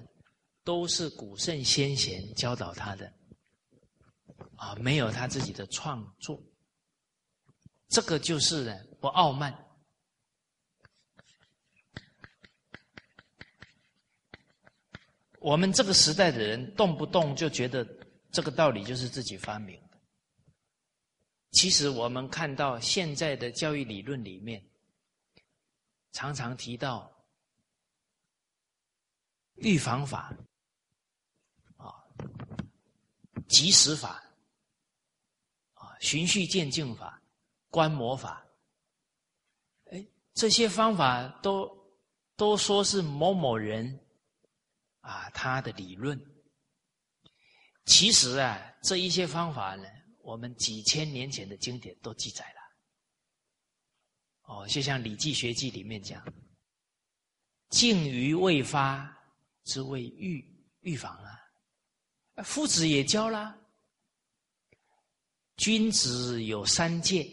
[0.65, 3.13] 都是古圣先贤教导他的，
[4.57, 6.37] 啊，没有他自己的创作。
[7.87, 9.57] 这个就是呢，不傲慢。
[15.39, 17.87] 我们这个时代的人，动不动就觉得
[18.33, 19.97] 这个道理就是自己发明的。
[21.51, 24.61] 其实我们看到现在的教育理论里面。
[26.15, 27.11] 常常提到
[29.55, 30.33] 预防法，
[31.75, 31.91] 啊、
[33.49, 34.23] 及时法，
[35.73, 37.21] 啊，循序渐进法，
[37.69, 38.45] 观摩法，
[39.91, 41.69] 哎，这些方法都
[42.37, 43.99] 都说是某某人
[45.01, 46.17] 啊他的理论。
[47.83, 49.85] 其实啊，这一些方法呢，
[50.19, 52.64] 我们几千年前的经典都记载了。
[54.45, 56.23] 哦，就像《礼记学记》里面讲
[57.69, 59.11] ：“静于未发
[59.63, 60.43] 之谓预
[60.81, 61.39] 预防啊。”
[62.43, 63.57] 夫子也教啦
[65.57, 67.27] ：“君子有三戒，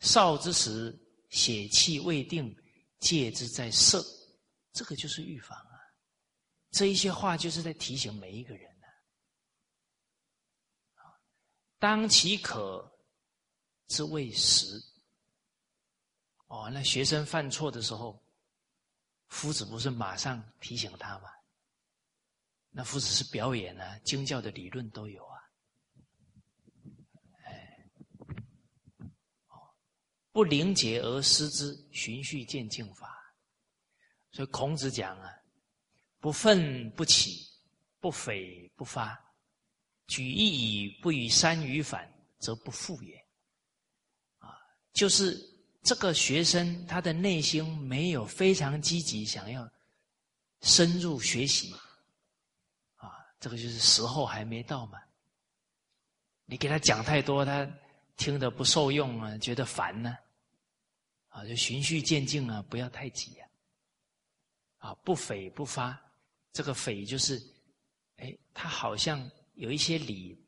[0.00, 0.96] 少之时
[1.30, 2.54] 血气未定，
[2.98, 4.04] 戒之在色。”
[4.72, 5.76] 这个就是预防啊。
[6.70, 8.86] 这一些话就是在提醒每一个人呢。
[11.78, 12.90] 当其可
[13.86, 14.82] 之谓时，
[16.46, 18.22] 哦，那学生犯错的时候，
[19.28, 21.28] 夫子不是马上提醒他吗？
[22.70, 25.40] 那夫子是表演啊，经教的理论都有啊。
[27.44, 27.90] 哎，
[29.48, 29.56] 哦，
[30.30, 33.16] 不灵解而失之，循序渐进法。
[34.30, 35.32] 所以孔子讲啊，
[36.20, 37.48] 不愤不起，
[37.98, 39.18] 不悱不发。
[40.06, 43.16] 举一以不与三隅反，则不复也。
[44.38, 44.56] 啊，
[44.92, 45.34] 就是
[45.86, 49.66] 这个学生他的内心没有非常积极，想要
[50.60, 51.72] 深入学习。
[52.96, 54.98] 啊，这个就是时候还没到嘛。
[56.44, 57.64] 你给他讲太多，他
[58.16, 60.18] 听得不受用啊，觉得烦呢。
[61.28, 63.48] 啊，就循序渐进啊，不要太急啊。
[64.78, 65.98] 啊，不悱不发，
[66.52, 67.40] 这个悱就是，
[68.16, 69.30] 哎，他好像。
[69.56, 70.38] 有一些理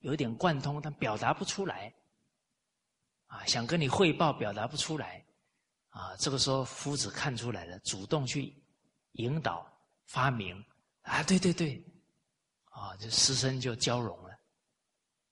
[0.00, 1.90] 有点贯通，但表达不出来，
[3.34, 5.26] 啊，想跟你汇报，表达不出来，
[5.88, 8.54] 啊，这个时候夫子看出来了，主动去
[9.14, 9.66] 引导
[10.06, 10.64] 发明，
[11.02, 11.84] 啊，对对对，
[12.66, 14.30] 啊，这师生就交融了，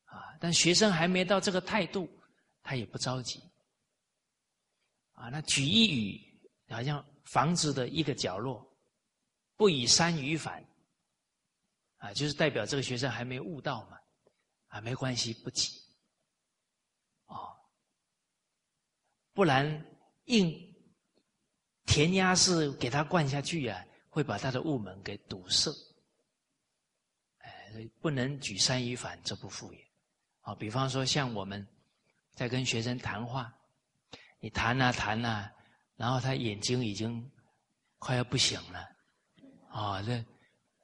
[0.07, 2.11] 啊，但学生还没到这个态度，
[2.61, 3.41] 他也不着急，
[5.13, 8.69] 啊，那举一语，好像房子的一个角落，
[9.57, 10.61] 不以山语反。
[11.99, 13.97] 啊，就是代表这个学生还没悟到嘛，
[14.67, 15.71] 啊，没关系，不急，
[17.27, 17.57] 哦，
[19.33, 19.85] 不然
[20.27, 20.55] 硬
[21.87, 25.71] 填鸭式给他灌下去啊，会把他的悟门给堵塞，
[27.39, 27.51] 哎，
[28.01, 29.79] 不能举三一反，则不复也。
[30.41, 31.67] 啊，比方说像我们
[32.35, 33.53] 在跟学生谈话，
[34.41, 35.53] 你谈啊谈啊，
[35.97, 37.31] 然后他眼睛已经
[37.99, 38.89] 快要不行了，
[39.71, 40.25] 啊，这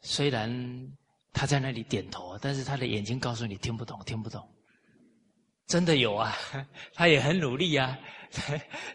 [0.03, 0.97] 虽然。
[1.31, 4.45] 他在那里点头，但是他的眼睛告诉你听不懂，听不懂。
[5.69, 6.35] 真的有啊，
[6.95, 7.97] 他也很努力啊。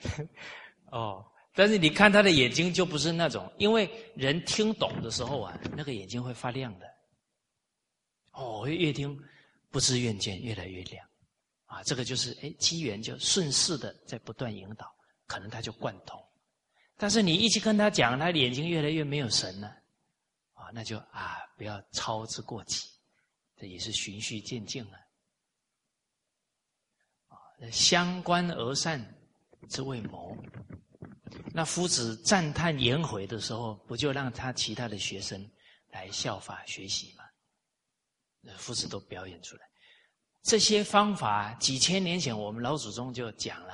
[0.91, 6.86] 哦，但是你看他的眼睛就不是那种，因为人听懂的时候啊，那个眼睛会发亮的。
[8.32, 9.19] 哦，越听
[9.69, 11.08] 不知愿见，越来越亮。
[11.65, 14.93] 啊，这个就是哎，机缘就顺势的在不断引导，
[15.28, 16.24] 可能他就贯通。
[16.98, 19.67] 但是你一直跟他讲，他眼睛越来越没有神了。
[20.54, 21.39] 啊，那就啊。
[21.56, 22.89] 不要操之过急，
[23.55, 24.97] 这也是循序渐进啊！
[27.28, 27.38] 啊，
[27.72, 28.99] 相关而善
[29.70, 30.38] 之为谋。
[31.53, 35.43] 那夫子赞叹颜回的时候，不就让他其他的学生
[35.91, 37.24] 来效法学习吗？
[38.41, 39.61] 那夫子都表演出来，
[40.43, 43.74] 这些方法几千年前我们老祖宗就讲了。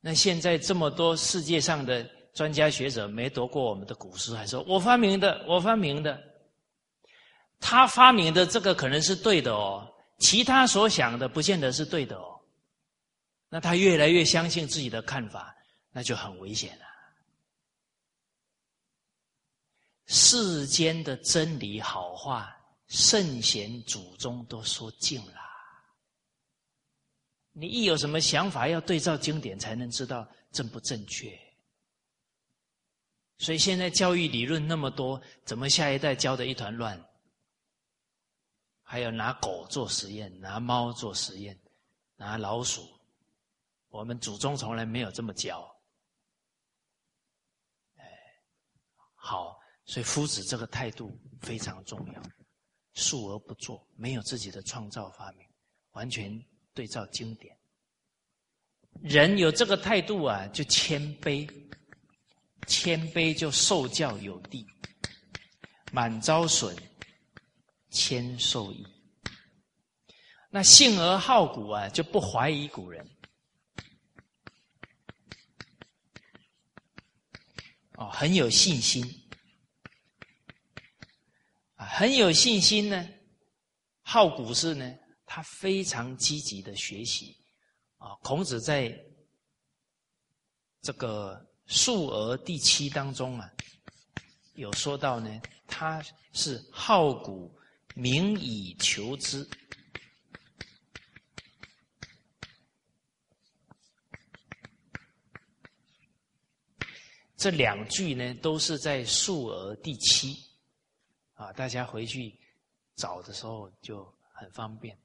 [0.00, 2.02] 那现在这么多世界上的
[2.34, 6.20] 专家学者没读过我们的古书，还说我发明的，我发明的。
[7.58, 9.86] 他发明的这个可能是对的哦，
[10.18, 12.31] 其他所想的不见得是对的哦。
[13.54, 15.54] 那他越来越相信自己的看法，
[15.90, 16.86] 那就很危险了。
[20.06, 25.34] 世间的真理好话，圣贤祖宗都说尽了。
[27.52, 31.38] 你一有什么想法，要对照经典才能知道正不正确。
[33.36, 36.98] 所以现在教育理论那么多，怎么下一代教的一团乱？
[38.82, 41.60] 还有拿狗做实验，拿猫做实验，
[42.16, 42.91] 拿老鼠，
[43.92, 45.70] 我们祖宗从来没有这么教。
[47.96, 48.04] 哎，
[49.14, 52.22] 好，所以夫子这个态度非常重要，
[52.94, 55.46] 述而不作，没有自己的创造发明，
[55.90, 57.56] 完全对照经典。
[59.02, 61.46] 人有这个态度啊，就谦卑，
[62.66, 64.66] 谦卑就受教有地，
[65.92, 66.74] 满招损。
[67.94, 68.86] 谦受益，
[70.48, 73.06] 那信而好古啊，就不怀疑古人。
[78.02, 79.00] 哦，很有信心，
[81.76, 83.08] 啊，很有信心呢，
[84.00, 84.92] 好古事呢，
[85.24, 87.36] 他非常积极的学习
[87.98, 88.16] 啊。
[88.24, 88.92] 孔子在
[90.80, 91.34] 这个
[91.72, 93.48] 《述而》第七当中啊，
[94.54, 97.56] 有说到呢，他是好古，
[97.94, 99.48] 名以求之。
[107.42, 110.36] 这两句呢，都是在《述而》第七，
[111.32, 112.38] 啊，大家回去
[112.94, 114.96] 找的时候就很方便。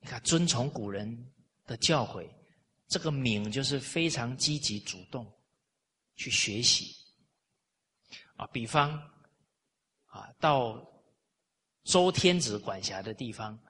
[0.00, 1.30] 你看，遵从古人
[1.66, 2.26] 的教诲，
[2.88, 5.30] 这个敏就是非常积极主动
[6.16, 6.96] 去学习。
[8.36, 8.90] 啊，比方
[10.06, 10.82] 啊，到
[11.84, 13.62] 周天子管辖的地方，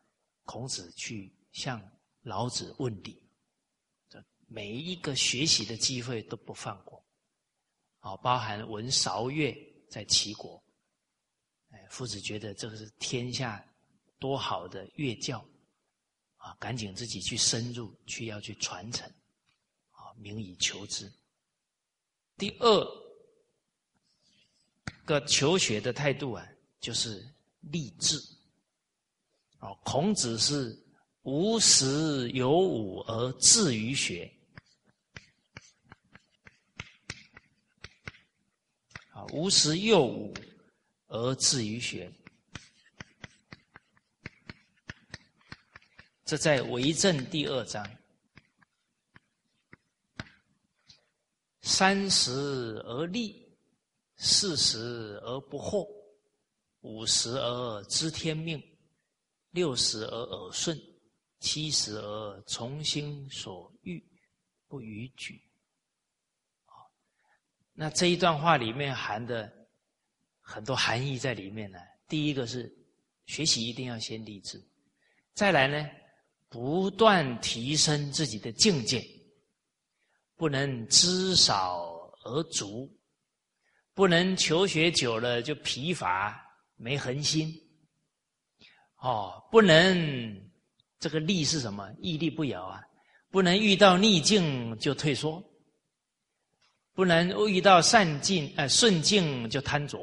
[0.45, 1.83] 孔子去向
[2.21, 3.21] 老子问礼。
[4.55, 7.03] 每一个学习的机会都不放过，
[8.01, 9.57] 啊，包含闻韶乐
[9.89, 10.63] 在齐国，
[11.71, 13.65] 哎，夫子觉得这个是天下
[14.19, 15.43] 多好的乐教，
[16.37, 19.09] 啊，赶紧自己去深入去要去传承，
[19.91, 21.11] 啊，名以求之。
[22.37, 22.87] 第二
[25.07, 26.47] 个求学的态度啊，
[26.79, 27.27] 就是
[27.61, 28.19] 立志，
[29.57, 30.79] 啊，孔子是
[31.23, 34.31] 无时有武而志于学。
[39.33, 40.35] 无时幼武
[41.09, 42.13] 而志于学，
[46.25, 47.87] 这在为政第二章。
[51.61, 52.33] 三十
[52.85, 53.57] 而立，
[54.17, 54.79] 四十
[55.23, 55.89] 而不惑，
[56.81, 58.63] 五十而知天命，
[59.51, 60.79] 六十而耳顺，
[61.41, 64.05] 七十而从心所欲，
[64.67, 65.41] 不逾矩。
[67.75, 69.51] 那这一段话里面含的
[70.41, 71.79] 很多含义在里面呢。
[72.07, 72.71] 第一个是
[73.27, 74.63] 学习一定要先立志，
[75.33, 75.89] 再来呢，
[76.51, 79.03] 不断提升自己的境界，
[80.37, 81.87] 不能知少
[82.25, 82.95] 而足，
[83.95, 86.39] 不能求学久了就疲乏
[86.77, 87.51] 没恒心，
[88.99, 90.51] 哦，不能
[90.99, 91.91] 这个力是什么？
[92.01, 92.83] 屹立不摇啊，
[93.31, 95.43] 不能遇到逆境就退缩。
[96.95, 99.99] 不能遇到善境，呃，顺境就贪着，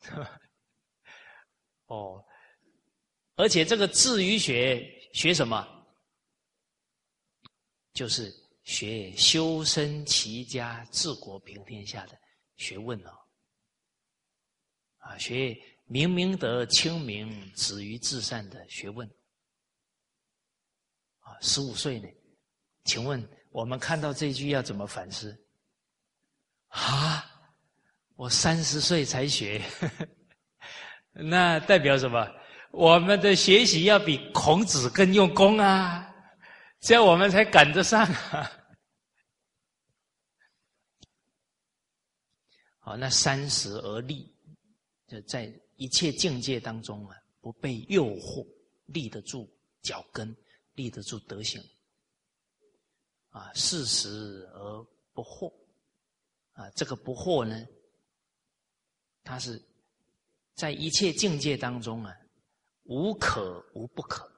[1.86, 2.24] 哦，
[3.36, 5.68] 而且这个治于学学什么？
[7.92, 12.18] 就是学修身齐家治国平天下的
[12.56, 13.10] 学问哦，
[14.98, 19.06] 啊，学明明德亲民止于至善的学问，
[21.18, 22.08] 啊，十五岁呢？
[22.84, 25.43] 请问我们看到这句要怎么反思？
[26.74, 27.30] 啊！
[28.16, 29.60] 我三十岁才学，
[31.12, 32.28] 那代表什么？
[32.70, 36.12] 我们的学习要比孔子更用功啊，
[36.80, 38.50] 这样我们才赶得上啊。
[42.78, 44.32] 好，那三十而立，
[45.06, 48.46] 就在一切境界当中啊，不被诱惑，
[48.86, 49.48] 立得住
[49.82, 50.36] 脚跟，
[50.74, 51.62] 立得住德行。
[53.30, 54.08] 啊，四十
[54.54, 55.52] 而不惑。
[56.54, 57.66] 啊，这个不惑呢，
[59.22, 59.62] 它是
[60.54, 62.16] 在一切境界当中啊，
[62.84, 64.30] 无可无不可。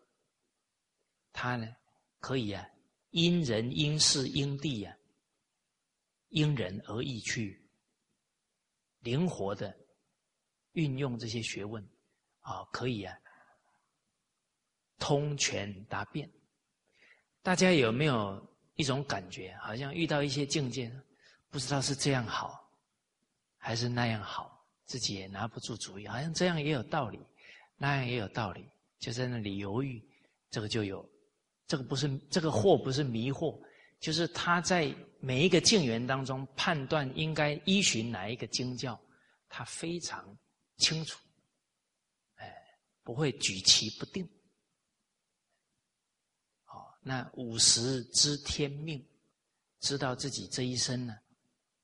[1.33, 1.77] 它呢，
[2.19, 2.67] 可以啊，
[3.11, 4.97] 因人因事因地啊，
[6.29, 7.63] 因人而异去
[9.01, 9.77] 灵活的
[10.73, 11.87] 运用这些学问
[12.41, 13.15] 啊，可以啊，
[14.99, 16.31] 通权达变。
[17.43, 20.91] 大家有没有一种感觉，好像遇到一些境界？
[21.51, 22.71] 不知道是这样好，
[23.57, 26.07] 还是那样好，自己也拿不住主意。
[26.07, 27.19] 好像这样也有道理，
[27.77, 28.69] 那样也有道理，
[28.99, 30.03] 就在那里犹豫。
[30.49, 31.07] 这个就有，
[31.67, 33.61] 这个不是这个惑，不是迷惑，
[33.99, 38.99] 就是他在每一个境缘当中判断应该依循哪一个经教，
[39.49, 40.25] 他非常
[40.79, 41.19] 清楚，
[42.37, 42.57] 哎，
[43.03, 44.27] 不会举棋不定。
[46.65, 49.05] 好，那五十知天命，
[49.81, 51.19] 知道自己这一生呢。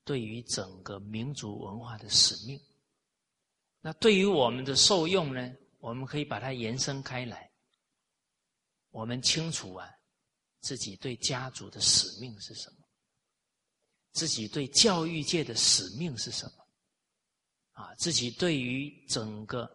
[0.03, 2.59] 对于整个民族文化的使命，
[3.81, 5.51] 那对于我们的受用呢？
[5.79, 7.51] 我们可以把它延伸开来。
[8.91, 9.89] 我们清楚啊，
[10.61, 12.77] 自己对家族的使命是什么？
[14.13, 17.83] 自己对教育界的使命是什么？
[17.83, 19.69] 啊，自己对于整个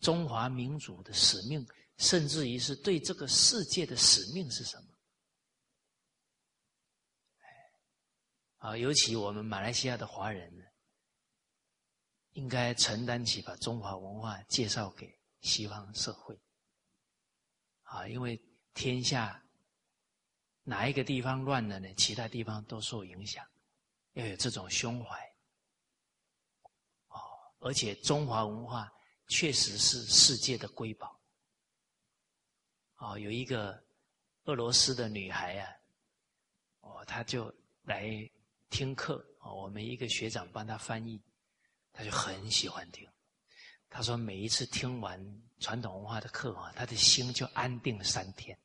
[0.00, 1.64] 中华民族的使命，
[1.98, 4.89] 甚至于是对这个世界的使命是什么？
[8.60, 10.70] 啊，尤其我们马来西亚的华人，
[12.32, 16.38] 应该承担起把中华文化介绍给西方社会。
[17.84, 18.38] 啊，因为
[18.74, 19.42] 天下
[20.62, 21.92] 哪一个地方乱了呢？
[21.94, 23.44] 其他地方都受影响，
[24.12, 25.18] 要有这种胸怀。
[27.08, 27.18] 哦，
[27.60, 28.92] 而且中华文化
[29.28, 31.18] 确实是世界的瑰宝。
[32.96, 33.82] 哦，有一个
[34.44, 35.72] 俄罗斯的女孩啊，
[36.80, 37.50] 哦，她就
[37.84, 38.30] 来
[38.70, 41.20] 听课，啊，我们一个学长帮他翻译，
[41.92, 43.06] 他就很喜欢听。
[43.90, 45.42] 他说每一次听完。
[45.62, 48.58] 传统文化的课啊，他的心就安定三天。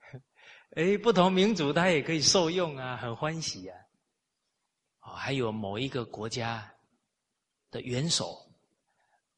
[0.74, 3.78] 哎，不同民族他也可以受用啊，很欢喜啊。
[5.00, 6.74] 哦，还有某一个国家
[7.70, 8.50] 的元首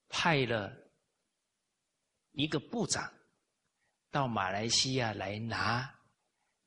[0.09, 0.73] 派了
[2.31, 3.13] 一个部长
[4.13, 5.83] 到马来西亚来拿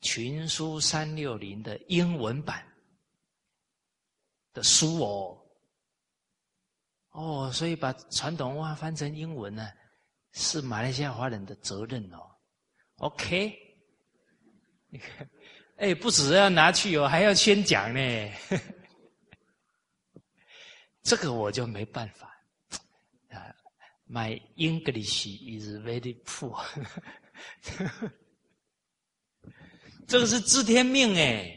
[0.05, 2.68] 《群书三六零》的英文版
[4.53, 5.37] 的书哦。
[7.11, 9.69] 哦，所以把传统文化翻成英文呢，
[10.33, 12.19] 是马来西亚华人的责任哦。
[12.97, 13.57] OK，
[14.89, 15.27] 你看，
[15.77, 17.99] 哎，不止要拿去哦，还要宣讲呢。
[21.01, 22.27] 这个我就没办法
[23.29, 23.55] 啊。
[24.07, 26.63] My English is very poor。
[30.07, 31.55] 这个是知天命哎。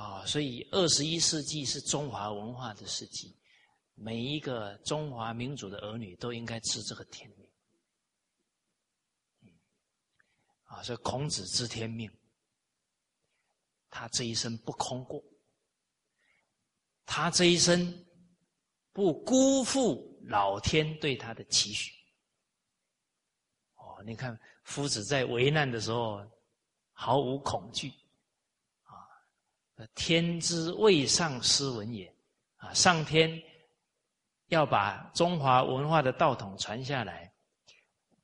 [0.00, 3.36] 啊，所以二十一世纪是中华文化的世纪。
[3.94, 7.46] 每一个中华民族的儿女都应该知这个天命，
[10.62, 12.10] 啊，所以孔子知天命，
[13.90, 15.22] 他这一生不空过，
[17.04, 18.06] 他这一生
[18.94, 21.92] 不辜负老天对他的期许。
[23.74, 26.26] 哦，你看夫子在危难的时候
[26.92, 27.92] 毫无恐惧，
[29.94, 32.12] 天之未上斯文也，
[32.56, 33.42] 啊，上天。
[34.48, 37.32] 要把中华文化的道统传下来，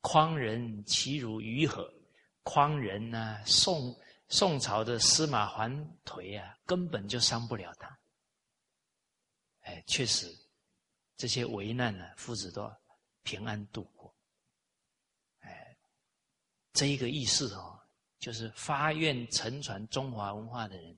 [0.01, 1.89] 匡人其如鱼何？
[2.43, 3.41] 匡人呢？
[3.45, 3.97] 宋
[4.27, 5.71] 宋朝的司马桓
[6.03, 7.97] 颓啊，根本就伤不了他。
[9.61, 10.37] 哎，确实，
[11.15, 12.69] 这些危难呢，夫子都
[13.23, 14.13] 平安度过。
[15.39, 15.77] 哎，
[16.73, 17.79] 这一个意思哦，
[18.19, 20.97] 就是发愿承传中华文化的人，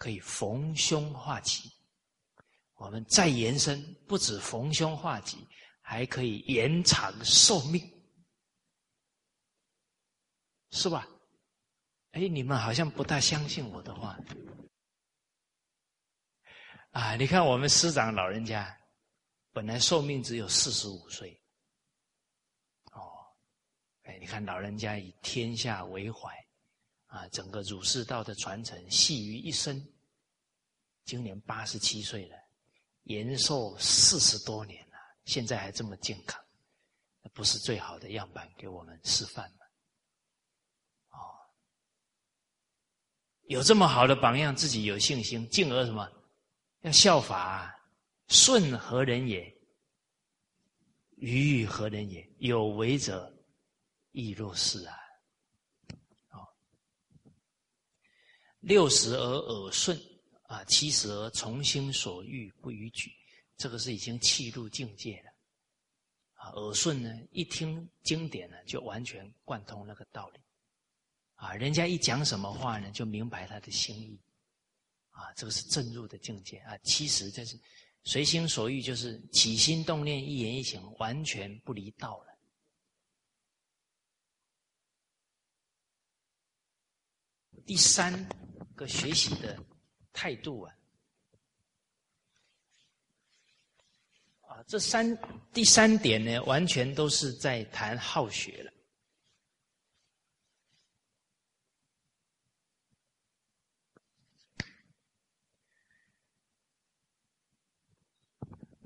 [0.00, 1.70] 可以逢凶化吉。
[2.76, 3.78] 我们再延伸，
[4.08, 5.46] 不止逢凶化吉，
[5.82, 7.86] 还可以延长寿命，
[10.70, 11.06] 是吧？
[12.12, 14.18] 哎，你们好像不大相信我的话
[16.92, 17.14] 啊！
[17.16, 18.74] 你看我们师长老人家，
[19.52, 21.38] 本来寿命只有四十五岁，
[22.92, 23.12] 哦，
[24.04, 26.34] 哎，你看老人家以天下为怀，
[27.10, 29.84] 啊，整个儒释道的传承系于一身，
[31.04, 32.36] 今年八十七岁了。
[33.04, 36.40] 延寿四十多年了，现在还这么健康，
[37.32, 39.66] 不是最好的样板给我们示范吗？
[41.08, 41.18] 哦，
[43.48, 46.08] 有这么好的榜样，自己有信心，进而什么？
[46.82, 47.76] 要效法，啊
[48.28, 49.52] 顺何人也？
[51.16, 52.30] 愚何人也？
[52.38, 53.34] 有为者
[54.12, 54.96] 亦若是啊！
[56.30, 56.46] 哦，
[58.60, 60.00] 六十而耳顺。
[60.50, 63.12] 啊，七十而从心所欲不逾矩，
[63.56, 65.30] 这个是已经气入境界了。
[66.32, 70.40] 啊，耳顺呢，一听经典呢，就完全贯通那个道理。
[71.36, 74.20] 啊，人家一讲什么话呢，就明白他的心意。
[75.10, 76.56] 啊，这个是正入的境界。
[76.58, 77.56] 啊，七十这是
[78.02, 82.29] 随心所欲，就是起心动念、一言一行，完全不离道了。
[87.66, 88.28] 第三
[88.74, 89.58] 个学习的。
[90.12, 90.74] 态度啊，
[94.42, 95.16] 啊，这三
[95.52, 98.72] 第三点呢，完全都是在谈好学了。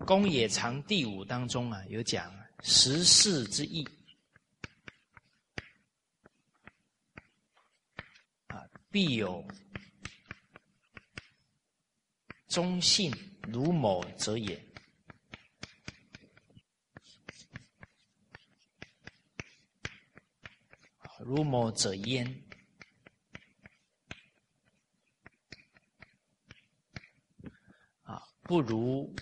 [0.07, 3.83] 公冶长第五当中啊，有讲十事之意，
[8.49, 8.61] 啊，
[8.95, 9.45] 必有。
[12.47, 13.11] 忠信
[13.42, 14.64] 如某者也，
[21.18, 22.24] 如某者焉？
[28.05, 29.12] 啊，不如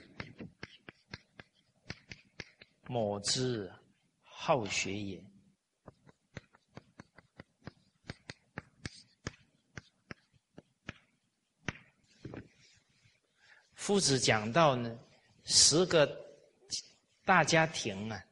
[2.89, 3.73] 某之
[4.21, 5.32] 好学也。
[13.83, 14.97] 夫子讲到呢，
[15.43, 16.09] 十个
[17.25, 18.23] 大家庭啊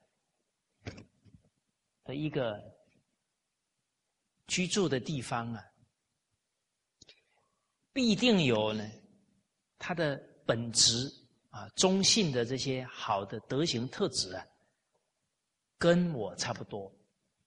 [2.05, 2.57] 的一个
[4.47, 5.61] 居住的地方啊，
[7.93, 8.89] 必定有呢
[9.77, 11.13] 他的本质
[11.49, 14.47] 啊，中性的这些好的德行特质啊，
[15.79, 16.95] 跟我差不多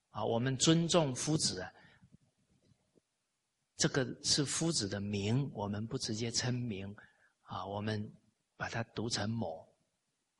[0.10, 0.26] 啊。
[0.26, 1.72] 我们尊重夫子啊，
[3.78, 6.94] 这个是夫子的名，我们不直接称名。
[7.54, 8.12] 啊，我们
[8.58, 9.64] 把它读成某，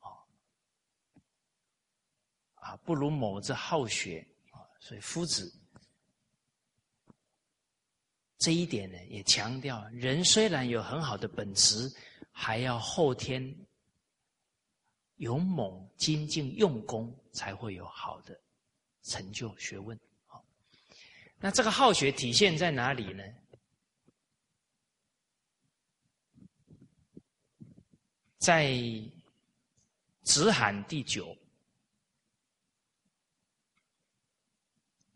[0.00, 0.10] 啊，
[2.56, 5.54] 啊，不如某这好学啊，所以夫子
[8.38, 11.88] 这一点呢，也强调人虽然有很好的本质，
[12.32, 13.56] 还要后天
[15.18, 18.36] 勇猛、精进、用功，才会有好的
[19.04, 19.96] 成就学问。
[20.26, 20.44] 好，
[21.38, 23.22] 那这个好学体现在哪里呢？
[28.44, 28.66] 在
[30.20, 31.34] 《子罕》第九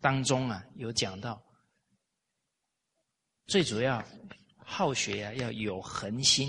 [0.01, 1.39] 当中啊，有讲到，
[3.47, 4.03] 最主要
[4.57, 6.49] 好学啊，要有恒心。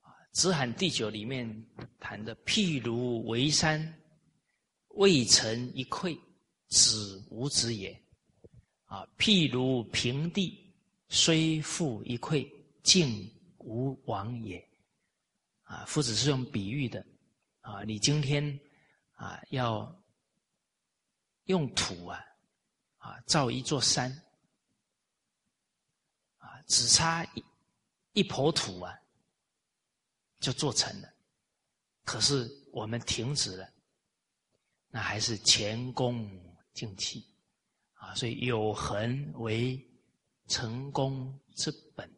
[0.00, 1.64] 啊，《子罕》第九里面
[2.00, 4.02] 谈的，譬如为山，
[4.88, 6.20] 未成一篑，
[6.66, 8.07] 子无子也。
[8.88, 10.74] 啊，譬如平地，
[11.08, 12.50] 虽覆一篑，
[12.82, 14.58] 竟无往也。
[15.62, 17.06] 啊，夫子是用比喻的。
[17.60, 18.58] 啊，你今天
[19.12, 19.94] 啊要
[21.44, 22.18] 用土啊
[22.96, 24.10] 啊造一座山，
[26.38, 27.44] 啊，只差一
[28.14, 28.98] 一抔土啊
[30.40, 31.12] 就做成了。
[32.04, 33.70] 可是我们停止了，
[34.88, 36.26] 那还是前功
[36.72, 37.22] 尽弃。
[38.14, 39.78] 所以有恒为
[40.46, 42.10] 成功之本，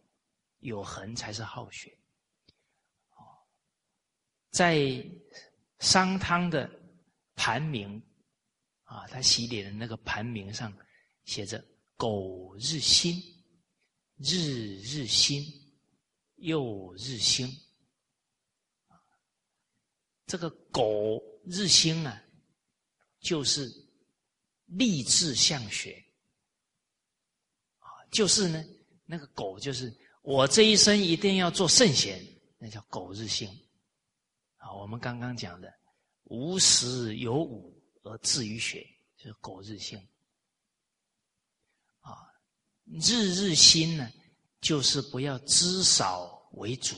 [0.60, 1.96] 有恒才是好学。
[4.50, 5.04] 在
[5.78, 6.68] 商汤的
[7.34, 8.02] 盘铭
[8.82, 10.76] 啊，他洗脸的那个盘铭上
[11.24, 11.64] 写着
[11.96, 13.14] “苟日新，
[14.16, 15.44] 日日新，
[16.36, 17.48] 又日新”。
[20.26, 22.22] 这个“苟日新”啊，
[23.20, 23.79] 就是。
[24.70, 26.04] 立志向学，
[27.78, 28.64] 啊，就是呢，
[29.04, 29.92] 那个狗就是
[30.22, 32.24] 我这一生一定要做圣贤，
[32.56, 33.48] 那叫狗日新。
[34.56, 35.72] 啊，我们刚刚讲的
[36.24, 39.98] 无时有五而志于学，就是狗日新。
[42.00, 42.30] 啊，
[42.84, 44.08] 日日新呢，
[44.60, 46.94] 就是不要知少为主，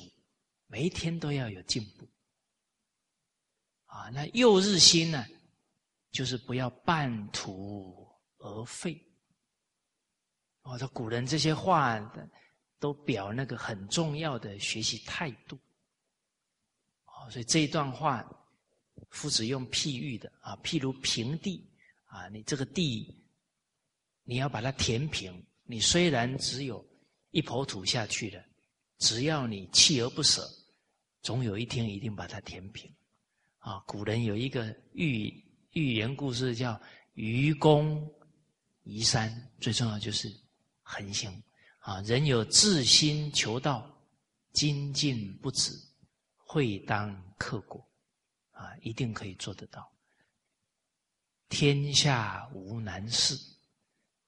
[0.67, 2.07] 每一天都要有进步。
[3.87, 5.27] 啊，那又日新呢？
[6.13, 8.07] 就是不要半途
[8.39, 9.03] 而废。
[10.63, 11.99] 我说古人这些话
[12.79, 15.59] 都表那个很重要的学习态度。
[17.07, 18.25] 哦，所以这一段话，
[19.11, 21.67] 夫子用譬喻的啊，譬如平地
[22.05, 23.25] 啊，你这个地，
[24.23, 25.45] 你要把它填平。
[25.65, 26.87] 你虽然只有
[27.31, 28.45] 一抔土下去了，
[28.99, 30.47] 只要你锲而不舍，
[31.23, 32.95] 总有一天一定把它填平。
[33.59, 35.33] 啊，古人有一个寓。
[35.73, 36.81] 寓言故事叫
[37.15, 38.11] “愚公
[38.83, 40.31] 移山”，最重要就是
[40.83, 41.43] 恒心
[41.79, 42.01] 啊！
[42.03, 43.91] 人有志心求道，
[44.53, 45.73] 精进不止，
[46.37, 47.87] 会当克果
[48.51, 48.77] 啊！
[48.83, 49.91] 一定可以做得到。
[51.49, 53.35] 天下无难事，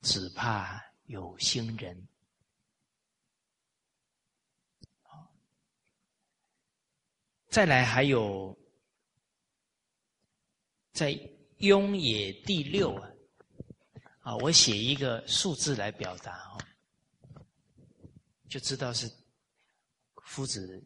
[0.01, 2.09] 只怕有心人。
[7.51, 8.59] 再来还有
[10.95, 11.15] 在。
[11.59, 13.11] 雍也第六啊，
[14.21, 16.59] 啊，我写一个数字来表达哦，
[18.49, 19.11] 就知道是
[20.27, 20.77] 夫子《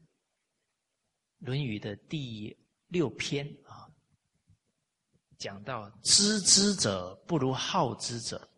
[1.39, 2.55] 论语》的第
[2.89, 3.89] 六篇啊，
[5.39, 8.49] 讲到知之者不如好之者。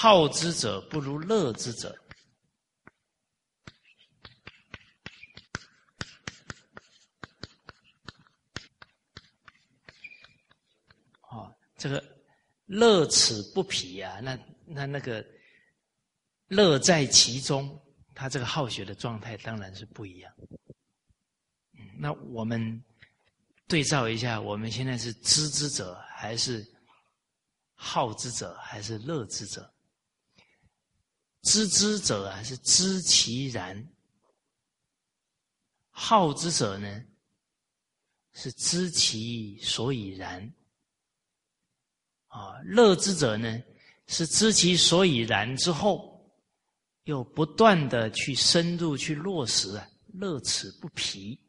[0.00, 1.92] 好之者不如乐之者。
[11.22, 12.00] 哦，这个
[12.66, 15.26] 乐此不疲啊，那那那个
[16.46, 17.76] 乐在其中，
[18.14, 20.32] 他这个好学的状态当然是不一样。
[21.98, 22.84] 那我们
[23.66, 26.64] 对照一下，我们现在是知之者，还是
[27.74, 29.68] 好之者，还是乐之者？
[31.48, 33.88] 知之者啊，是知其然
[35.90, 37.04] 好之者呢，
[38.32, 40.46] 是知其所以然；
[42.26, 43.62] 啊，乐之者呢，
[44.06, 46.30] 是知其所以然之后，
[47.04, 51.40] 又不断的去深入去落实啊，乐此不疲。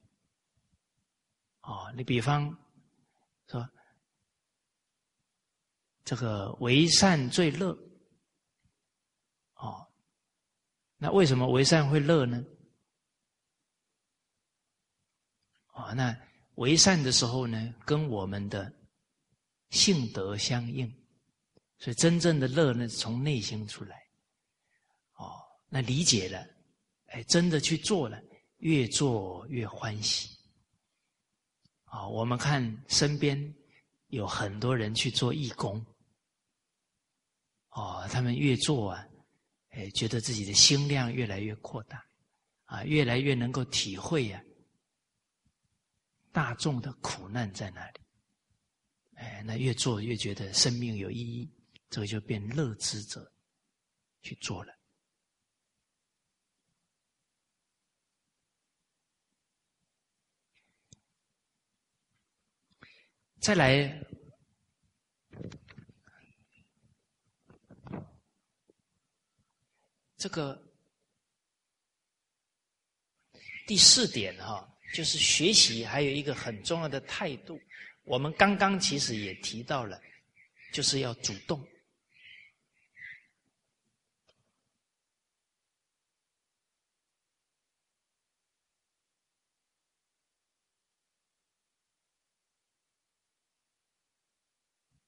[1.59, 2.57] 啊，你比方
[3.47, 3.69] 说，
[6.05, 7.77] 这个为善最乐。
[9.55, 9.85] 哦，
[11.01, 12.43] 那为什么为善会乐呢？
[15.67, 16.13] 啊，那
[16.55, 18.71] 为善的时候呢，跟我们的
[19.69, 20.85] 性德相应，
[21.77, 23.95] 所以真正的乐呢，从内心出来。
[25.13, 26.45] 哦，那理解了，
[27.05, 28.21] 哎，真的去做了，
[28.57, 30.37] 越做越欢喜。
[31.85, 33.55] 啊，我们看身边
[34.07, 35.83] 有很多人去做义工，
[37.69, 39.07] 哦，他们越做啊，
[39.69, 42.05] 哎，觉得自己的心量越来越扩大，
[42.65, 44.43] 啊，越来越能够体会呀。
[46.31, 47.99] 大众的苦难在哪里？
[49.15, 51.51] 哎，那越做越觉得生命有意义，
[51.89, 53.31] 这个就变乐之者
[54.21, 54.73] 去做了。
[63.41, 63.87] 再来，
[70.19, 70.61] 这个
[73.65, 74.67] 第四点哈。
[74.91, 77.61] 就是学习还有一个很重要的态度，
[78.05, 80.01] 我们刚刚其实也提到了，
[80.73, 81.63] 就是要主动。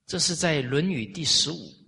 [0.06, 1.81] 这是在《论语》第十五。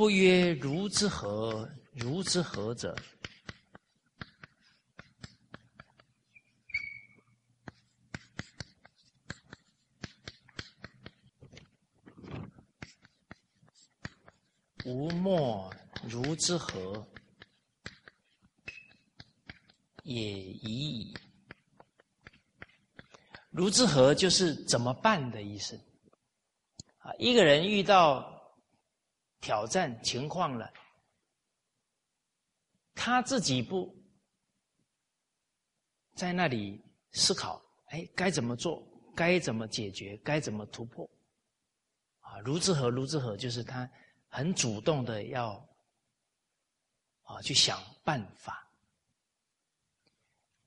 [0.00, 1.68] 不曰如之何？
[1.92, 2.96] 如之何者？
[14.86, 15.70] 吾莫
[16.08, 17.06] 如之何
[20.02, 21.14] 也已矣。
[23.50, 25.78] 如之何就是怎么办的意思。
[27.00, 28.39] 啊，一个人遇到。
[29.40, 30.72] 挑战情况了，
[32.94, 33.94] 他自己不
[36.14, 36.80] 在那里
[37.12, 38.86] 思考，哎，该怎么做？
[39.16, 40.16] 该怎么解决？
[40.18, 41.08] 该怎么突破？
[42.20, 42.88] 啊，如之何？
[42.88, 43.36] 如之何？
[43.36, 43.90] 就是他
[44.28, 45.54] 很主动的要
[47.22, 48.70] 啊去想办法。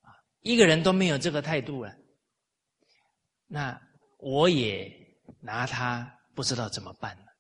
[0.01, 1.95] 啊，一个人都没有这个态度了，
[3.47, 3.79] 那
[4.17, 4.91] 我也
[5.39, 7.32] 拿他不知道怎么办了。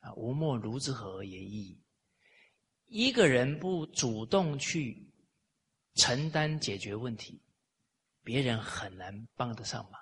[0.00, 1.80] 啊，无莫如之何也已。
[2.86, 5.08] 一个人不主动去
[5.94, 7.40] 承担解决问题，
[8.24, 10.00] 别人很难帮得上忙。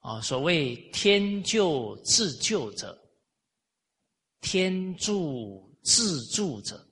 [0.00, 2.96] 啊，所谓天救自救者，
[4.40, 6.88] 天助自助者，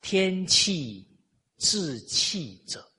[0.00, 1.06] 天弃
[1.56, 2.90] 自弃者。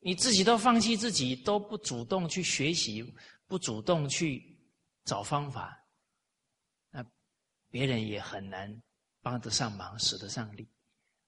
[0.00, 3.04] 你自己都放弃自己，都不主动去学习，
[3.46, 4.58] 不主动去
[5.04, 5.76] 找方法。
[7.70, 8.82] 别人也很难
[9.20, 10.68] 帮得上忙，使得上力，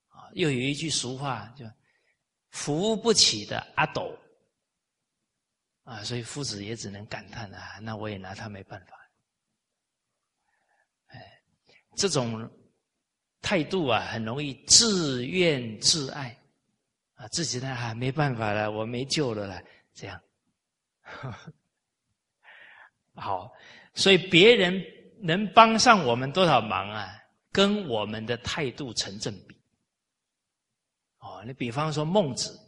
[0.09, 0.30] 啊！
[0.32, 1.66] 又有一句俗话叫
[2.51, 4.16] “扶不起的阿斗”，
[5.84, 9.11] 啊，所以夫子也只能感叹啊，那我也拿他没办法。
[11.09, 11.43] 哎，
[11.97, 12.51] 这种
[13.43, 16.34] 态度啊，很容易自怨自艾，
[17.14, 19.62] 啊，自己呢啊没办法了，我没救了了，
[19.93, 20.20] 这样。
[23.14, 23.53] 好，
[23.95, 24.82] 所以别人。
[25.22, 27.16] 能帮上我们多少忙啊？
[27.52, 29.56] 跟我们的态度成正比。
[31.18, 32.58] 哦，你比方说孟子，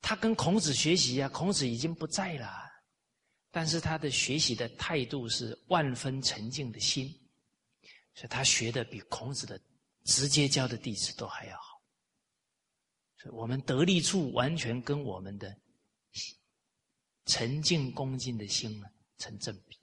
[0.00, 2.50] 他跟孔子学习啊，孔子已经不在了，
[3.50, 7.08] 但是他的学习的态度是万分沉静的心，
[8.12, 9.58] 所以他学的比孔子的
[10.02, 11.80] 直接教的弟子都还要好。
[13.16, 15.56] 所以我们得力处完全跟我们的。
[17.26, 18.86] 沉静恭敬的心呢，
[19.18, 19.78] 成正比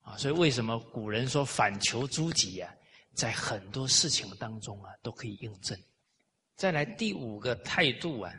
[0.00, 0.16] 啊！
[0.16, 2.74] 所以为什么古人说反求诸己啊，
[3.14, 5.78] 在很多事情当中啊，都可以印证。
[6.56, 8.34] 再来第五个态度啊，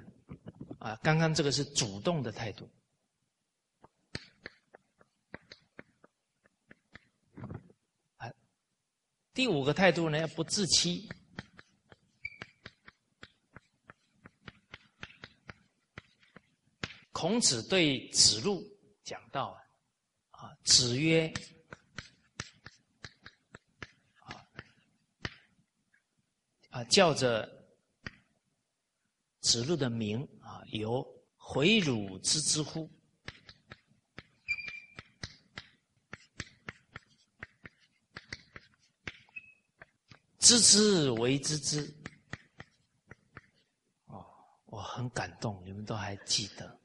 [0.80, 2.68] 啊，刚刚这个是主动的态度
[8.18, 8.28] 啊，
[9.34, 11.08] 第五个态度呢，要不自欺。
[17.20, 18.66] 孔子对子路
[19.04, 19.62] 讲道
[20.32, 21.28] 啊，子曰。
[24.22, 24.48] 啊，
[26.70, 27.46] 啊叫着
[29.42, 31.06] 子路的名啊，有
[31.36, 32.90] 回汝之之乎？
[40.38, 41.94] 知之为知之。
[44.06, 44.26] 哦，
[44.68, 46.79] 我很感动，你们都还记得，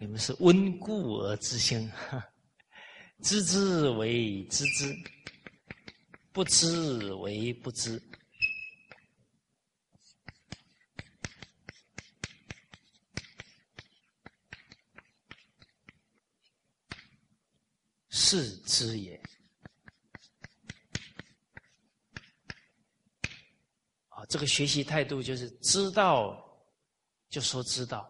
[0.00, 1.92] 你们是温故而知新，
[3.22, 4.96] 知之为知之。
[6.32, 8.00] 不知为不知，
[18.08, 19.20] 是知也。
[24.08, 26.40] 啊，这个学习态度就是知道
[27.28, 28.08] 就说知道，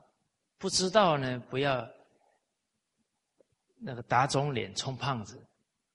[0.61, 1.88] 不知道呢不要
[3.78, 5.42] 那个打肿脸充胖子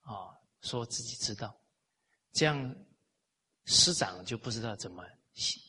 [0.00, 1.56] 啊，说自己知道。
[2.32, 2.76] 这样，
[3.66, 5.04] 师长就不知道怎么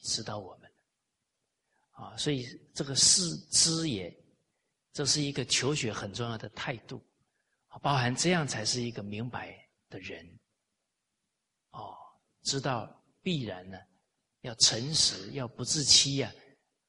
[0.02, 0.72] 指导我们。
[1.92, 4.12] 啊，所以这个师知也，
[4.94, 7.00] 这是一个求学很重要的态度，
[7.82, 9.56] 包含这样才是一个明白
[9.90, 10.28] 的人，
[11.70, 11.96] 哦，
[12.42, 12.88] 知道
[13.22, 13.78] 必然呢，
[14.42, 16.32] 要诚实，要不自欺呀，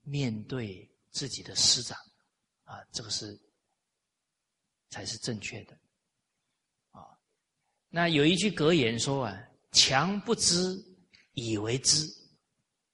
[0.03, 1.97] 面对自己的师长，
[2.65, 3.39] 啊，这个是
[4.91, 5.79] 才是正确的，
[6.91, 7.07] 啊，
[7.89, 9.45] 那有一句格言说啊。
[9.71, 10.57] 强不知
[11.35, 12.07] 以为知，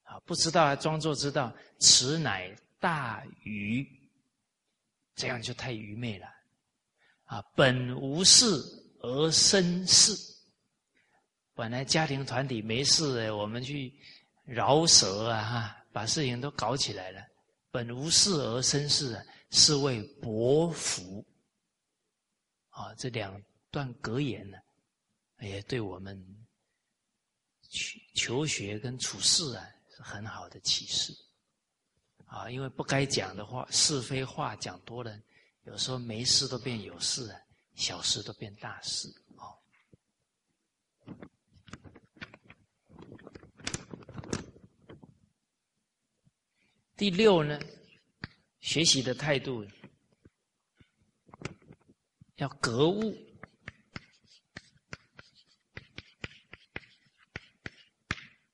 [0.02, 3.86] 啊，不知道还装作知道，此乃大愚。
[5.14, 6.26] 这样就太愚昧了，
[7.26, 8.44] 啊，本无事
[8.98, 10.12] 而生事。
[11.54, 13.94] 本来家庭团体没事，我们去
[14.44, 17.24] 饶舌啊，哈，把事情都搞起来了。
[17.74, 19.20] 本无事而生事，
[19.50, 21.26] 是谓薄福。
[22.68, 24.56] 啊，这两段格言呢，
[25.40, 26.46] 也对我们。
[27.68, 31.12] 求求学跟处事啊，是很好的启示
[32.26, 32.48] 啊！
[32.48, 35.20] 因为不该讲的话，是非话讲多了，
[35.64, 37.40] 有时候没事都变有事啊，
[37.74, 39.50] 小事都变大事啊。
[47.04, 47.60] 第六呢，
[48.60, 49.62] 学习的态度
[52.36, 53.14] 要格物。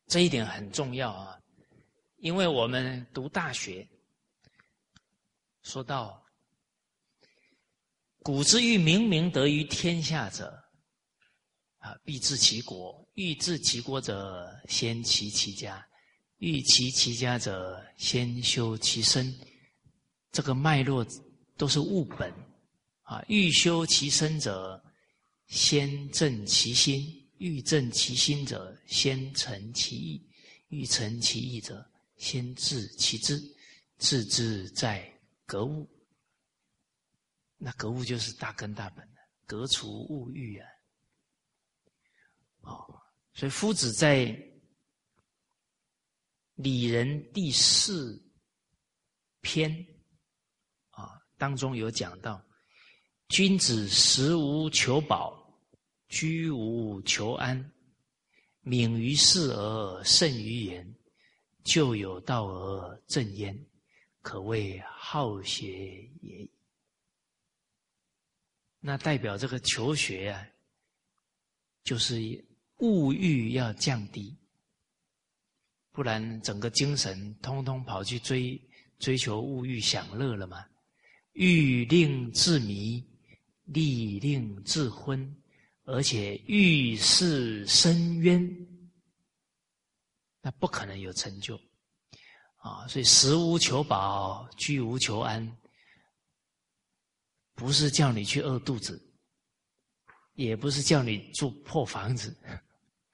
[0.09, 1.41] 这一点很重要啊，
[2.17, 3.89] 因为我们读大学，
[5.63, 6.21] 说到
[8.19, 10.61] “古之欲明明德于天下者，
[11.79, 15.81] 啊，必治其国；欲治其国者，先齐其家；
[16.41, 19.33] 欲齐其家者，先修其身。”
[20.33, 21.07] 这个脉络
[21.57, 22.33] 都是物本
[23.03, 23.23] 啊。
[23.29, 24.83] 欲修其身者，
[25.47, 27.17] 先正其心。
[27.39, 30.21] 欲正其心者，先诚其意；
[30.69, 33.41] 欲诚其意者，先治其知。
[33.99, 35.11] 治之在
[35.47, 35.89] 格物。
[37.57, 40.69] 那格物就是大根大本的，格除物欲啊！
[42.61, 43.03] 哦，
[43.35, 44.27] 所以夫子在
[46.63, 48.23] 《礼仁》第四
[49.41, 49.71] 篇
[50.91, 52.45] 啊当中有讲到：
[53.29, 55.39] 君子食无求饱。
[56.13, 57.73] 居无求安，
[58.63, 60.97] 敏于事而慎于言，
[61.63, 63.57] 就有道而正焉，
[64.21, 66.51] 可谓好学也。
[68.81, 70.45] 那代表这个求学啊，
[71.85, 72.45] 就是
[72.79, 74.37] 物欲要降低，
[75.93, 78.61] 不然整个精神通通跑去追
[78.99, 80.65] 追求物欲享乐了嘛。
[81.33, 83.05] 欲令自迷，
[83.65, 85.37] 利令自昏。
[85.85, 88.49] 而且遇事深渊，
[90.41, 91.59] 那不可能有成就
[92.59, 92.87] 啊！
[92.87, 95.57] 所以食无求饱，居无求安，
[97.55, 99.03] 不是叫你去饿肚子，
[100.35, 102.39] 也不是叫你住破房子，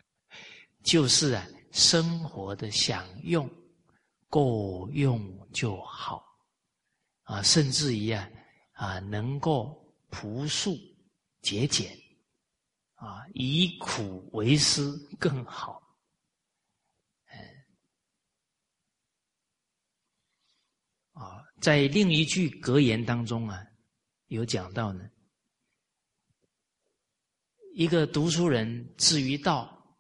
[0.84, 1.46] 就是啊，
[1.76, 3.46] 生活的享用
[4.30, 6.24] 够用就好
[7.24, 8.26] 啊，甚至于啊
[8.72, 10.74] 啊，能够朴素
[11.42, 11.94] 节俭。
[12.94, 15.82] 啊，以苦为师更好。
[21.12, 23.62] 啊，在另一句格言当中啊，
[24.28, 25.10] 有讲到呢，
[27.74, 29.94] 一个读书人至于道，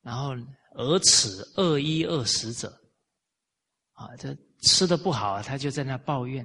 [0.00, 0.34] 然后
[0.78, 2.68] 而此恶一恶十者，
[3.92, 6.44] 啊，这吃的不好，他就在那抱怨；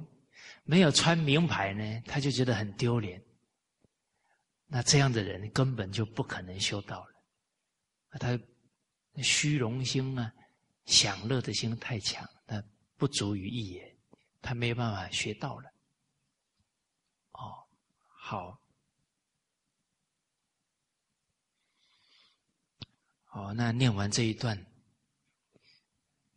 [0.64, 3.22] 没有穿名牌呢，他就觉得很丢脸。
[4.66, 7.12] 那这样的人根本就不可能修道了。
[8.18, 8.38] 他
[9.22, 10.32] 虚荣心啊、
[10.86, 12.62] 享乐的心太强，那
[12.96, 13.96] 不足于一也，
[14.40, 15.68] 他没有办法学道了。
[17.32, 17.52] 哦，
[18.08, 18.58] 好，
[23.32, 24.56] 哦，那念完这一段，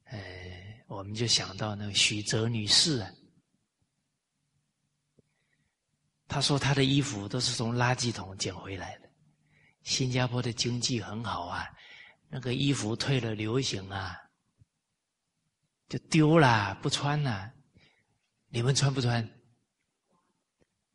[0.05, 3.11] 呃，我们就想到那个许哲女士啊。
[6.27, 9.09] 他说：“他的衣服都是从垃圾桶捡回来的。
[9.83, 11.67] 新加坡的经济很好啊，
[12.29, 14.17] 那个衣服退了流行啊，
[15.87, 17.53] 就丢了不穿了。
[18.47, 19.29] 你们穿不穿？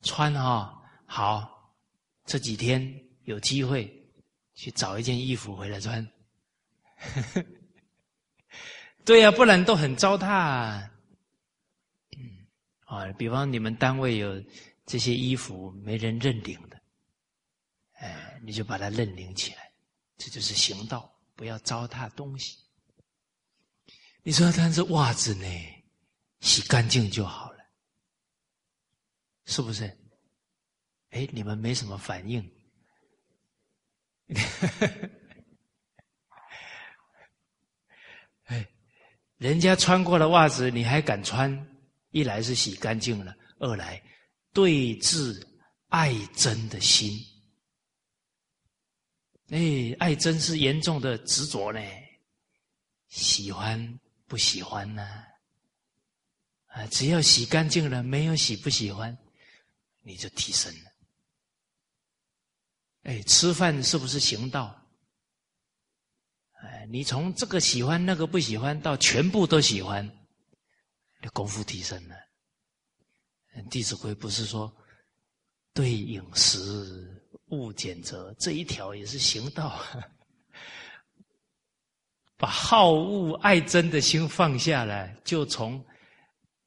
[0.03, 1.77] 穿哈好，
[2.25, 2.83] 这几天
[3.25, 4.00] 有机会
[4.61, 6.07] 去找一件衣服回来穿。
[9.07, 10.87] 对呀，不然都很糟蹋。
[12.17, 12.47] 嗯，
[12.85, 14.41] 啊，比方你们单位有。”
[14.87, 16.83] 这些衣服没人认领的，
[17.93, 19.71] 哎，你就把它认领起来，
[20.17, 22.59] 这就是行道，不要糟蹋东西。
[24.25, 25.47] 你说，但是袜子呢，
[26.41, 27.59] 洗干净就好了，
[29.45, 29.97] 是不是？
[31.11, 32.43] 哎，你们没什么反应。
[38.47, 38.67] 哎，
[39.39, 41.67] 人家穿过的袜子你还敢穿？
[42.11, 44.03] 一来是洗干净了，二来。
[44.53, 45.47] 对治
[45.89, 47.17] 爱憎的心，
[49.51, 51.81] 哎，爱憎是严重的执着呢，
[53.09, 55.25] 喜欢不喜欢呢？
[56.67, 59.17] 啊，只要洗干净了，没有喜不喜欢，
[60.03, 60.90] 你就提升了。
[63.03, 64.77] 哎，吃饭是不是行道？
[66.63, 70.07] 哎，你从这个喜欢那个不喜欢，到全部都喜欢，
[71.33, 72.15] 功夫提升了。
[73.69, 74.71] 《弟子规》不是说
[75.73, 79.83] 对饮食勿拣择这一条也是行道，
[82.37, 85.85] 把好恶爱憎的心放下来，就从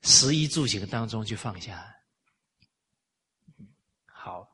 [0.02, 1.96] 食衣住行当中去放下。
[4.06, 4.48] 好，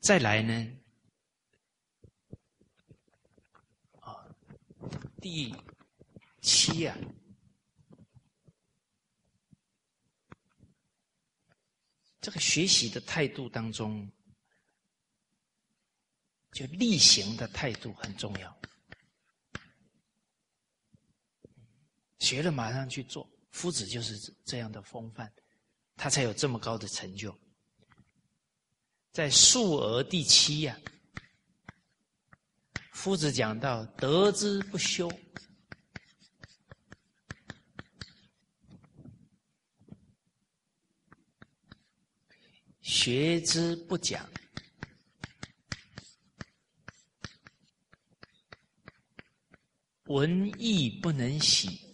[0.00, 0.78] 再来呢？
[4.00, 4.26] 啊，
[5.20, 5.54] 第
[6.40, 6.96] 七啊。
[12.20, 14.10] 这个学习的态度当中，
[16.52, 18.60] 就例行的态度很重要。
[22.18, 25.32] 学了马上去做，夫子就是这样的风范，
[25.96, 27.34] 他才有这么高的成就。
[29.18, 30.78] 在述而第七呀，
[32.92, 35.10] 夫子讲到得之不修。
[42.80, 44.24] 学之不讲，
[50.04, 51.87] 文艺不能喜，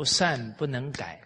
[0.00, 1.20] 不善不能改，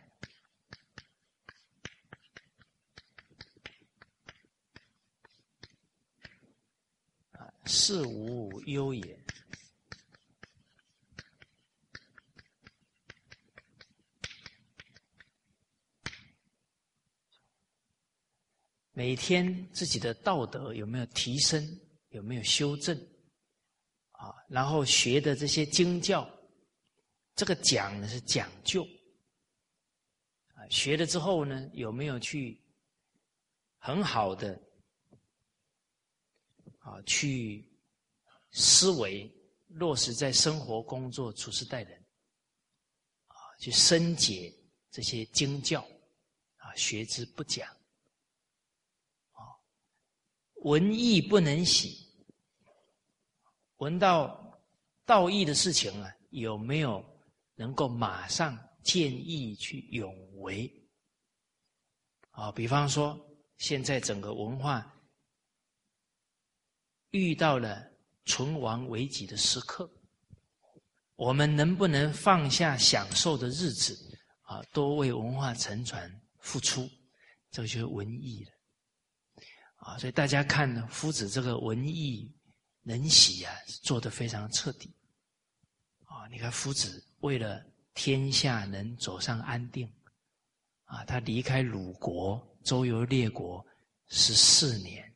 [7.30, 9.16] 啊，事无忧也。
[18.90, 21.64] 每天自己的道德有没有提升，
[22.08, 22.98] 有没有修正？
[24.10, 26.28] 啊，然后学的这些经教，
[27.36, 28.84] 这个讲呢是讲究，
[30.54, 32.60] 啊，学了之后呢有没有去
[33.78, 34.60] 很好的
[36.78, 37.68] 啊去
[38.52, 39.28] 思维
[39.66, 42.04] 落实在生活、工作、处事待人，
[43.26, 44.54] 啊，去深解
[44.92, 45.80] 这些经教，
[46.58, 47.68] 啊，学之不讲。
[49.32, 49.42] 啊，
[50.62, 52.06] 文义不能喜，
[53.78, 54.56] 闻到
[55.04, 57.04] 道义的事情啊，有没有
[57.54, 60.70] 能够马上见义去勇为？
[62.30, 63.18] 啊，比方说，
[63.58, 64.92] 现在整个文化
[67.10, 67.88] 遇到了
[68.24, 69.88] 存亡危急的时刻，
[71.14, 73.96] 我们能不能放下享受的日子
[74.42, 76.90] 啊，多为文化沉船付出？
[77.50, 78.50] 这就是文艺了。
[79.76, 82.34] 啊，所以大家看，夫子这个文艺
[82.82, 84.92] 能喜啊，做的非常彻底。
[86.30, 87.64] 你看夫子为了
[87.94, 89.88] 天下能走上安定，
[90.84, 93.64] 啊，他离开鲁国，周游列国
[94.08, 95.14] 十四年，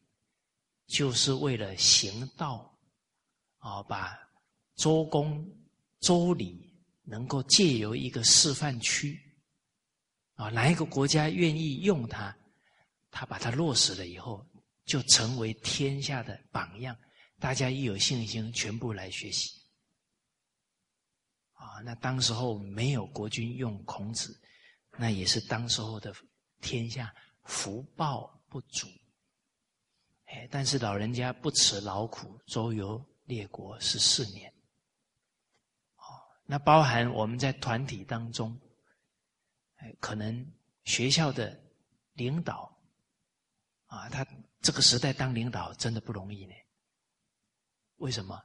[0.86, 2.78] 就是为了行道，
[3.58, 4.18] 啊，把
[4.76, 5.44] 周公、
[6.00, 9.20] 周礼能够借由一个示范区，
[10.34, 12.36] 啊，哪一个国家愿意用它，
[13.10, 14.46] 他把它落实了以后，
[14.84, 16.96] 就成为天下的榜样。
[17.40, 19.57] 大家一有信心，全部来学习。
[21.58, 24.40] 啊，那当时候没有国君用孔子，
[24.96, 26.14] 那也是当时候的
[26.60, 28.86] 天下福报不足。
[30.26, 34.48] 哎，但是老人家不辞劳苦，周游列国十四年。
[35.96, 36.04] 哦，
[36.46, 38.56] 那包含我们在团体当中，
[39.78, 40.46] 哎，可能
[40.84, 41.58] 学校的
[42.12, 42.72] 领导，
[43.86, 44.24] 啊，他
[44.60, 46.54] 这个时代当领导真的不容易呢。
[47.96, 48.40] 为什么？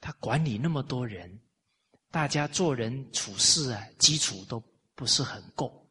[0.00, 1.40] 他管理那么多人，
[2.12, 4.62] 大家做人处事啊，基础都
[4.94, 5.84] 不是很够，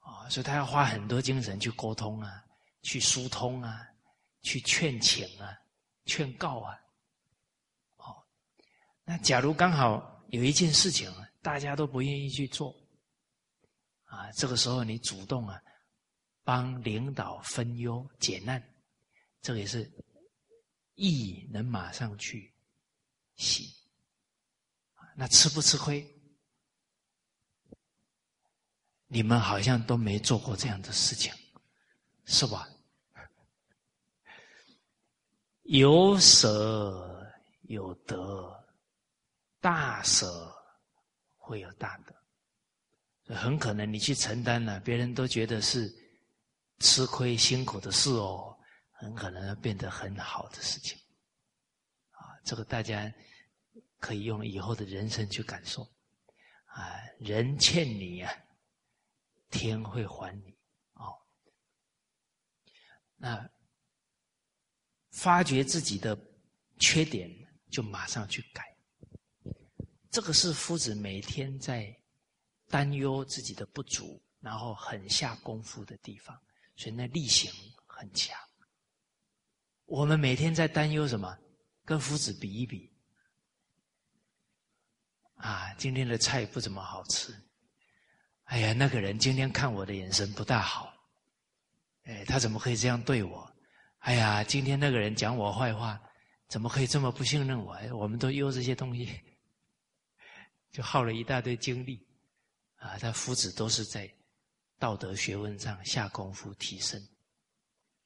[0.00, 2.42] 啊，所以他要花很多精神去沟通啊。
[2.84, 3.86] 去疏通啊，
[4.40, 5.56] 去劝请啊，
[6.04, 6.76] 劝告啊，
[7.94, 8.26] 哦，
[9.04, 11.08] 那假如刚好有一件事情，
[11.42, 12.74] 大家都不愿意去做，
[14.02, 15.62] 啊，这个时候你主动啊，
[16.42, 18.60] 帮领导分忧解难，
[19.42, 19.88] 这个也是
[20.96, 22.52] 义能马上去
[23.36, 23.64] 行，
[25.14, 26.08] 那吃不吃亏？
[29.06, 31.32] 你们好像都没做过这样的事情，
[32.24, 32.66] 是吧？
[35.64, 37.30] 有舍
[37.62, 38.64] 有得，
[39.60, 40.50] 大舍
[41.36, 43.34] 会有大得。
[43.34, 45.90] 很可能你去承担了，别人都觉得是
[46.80, 48.58] 吃亏辛苦的事哦，
[48.90, 50.98] 很可能变得很好的事情。
[52.10, 53.10] 啊，这个大家
[54.02, 55.82] 可以用以后的人生去感受。
[56.66, 58.30] 啊，人欠你呀，
[59.48, 60.58] 天会还你。
[60.94, 61.14] 哦，
[63.16, 63.48] 那。
[65.14, 66.18] 发觉自己的
[66.78, 67.30] 缺点，
[67.70, 68.64] 就马上去改。
[70.10, 71.94] 这个是夫子每天在
[72.68, 76.34] 担忧自己的不足，然后很下功夫的地方，
[76.76, 77.52] 所以那力行
[77.86, 78.34] 很强。
[79.84, 81.38] 我们每天在担忧什么？
[81.84, 82.91] 跟夫子比一比。
[85.42, 87.34] 啊，今天的菜不怎么好吃。
[88.44, 90.94] 哎呀，那个人今天看我的眼神不大好。
[92.04, 93.52] 哎，他怎么可以这样对我？
[93.98, 96.00] 哎呀，今天那个人讲我坏话，
[96.46, 97.76] 怎么可以这么不信任我？
[97.92, 99.20] 我们都忧这些东西，
[100.70, 102.06] 就耗了一大堆精力
[102.76, 102.96] 啊！
[102.98, 104.08] 他夫子都是在
[104.78, 107.04] 道德学问上下功夫提升，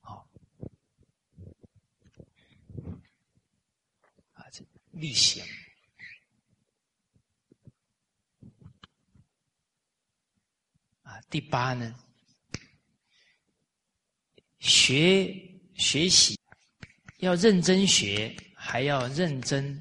[0.01, 0.27] 好
[4.32, 5.44] 啊，这力行
[11.30, 11.94] 第八呢，
[14.59, 15.43] 学。
[15.78, 16.40] 学习
[17.18, 19.78] 要认真学，还要认真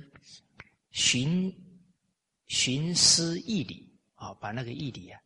[0.92, 1.50] 寻
[2.48, 5.18] 寻思义理啊，把那个义理啊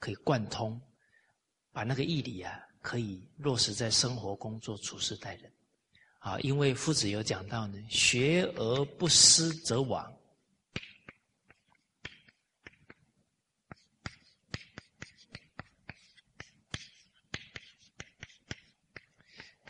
[0.00, 0.82] 可以贯通，
[1.70, 5.52] 把那个义理啊可以落实在生活、工作、处事、待人
[6.18, 6.36] 啊。
[6.40, 10.12] 因为夫子有讲到呢，学而不思则罔。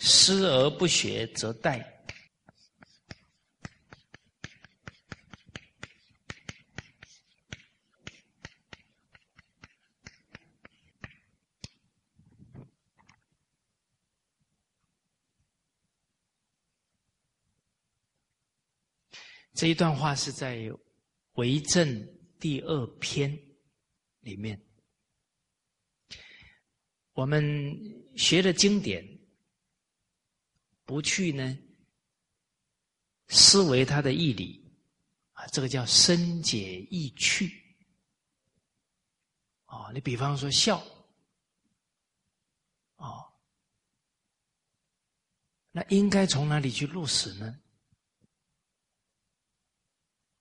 [0.08, 1.84] 思而不学则殆。
[19.54, 20.56] 这一段话是在
[21.32, 21.88] 《为政》
[22.38, 23.36] 第二篇
[24.20, 24.60] 里面，
[27.14, 27.76] 我们
[28.16, 29.04] 学的经典。
[30.86, 31.58] 不去呢，
[33.26, 34.64] 思维他的义理
[35.32, 37.76] 啊，这个叫深解义趣。
[39.64, 40.78] 哦，你比方说孝，
[42.94, 43.26] 哦，
[45.72, 47.60] 那应该从哪里去落实呢？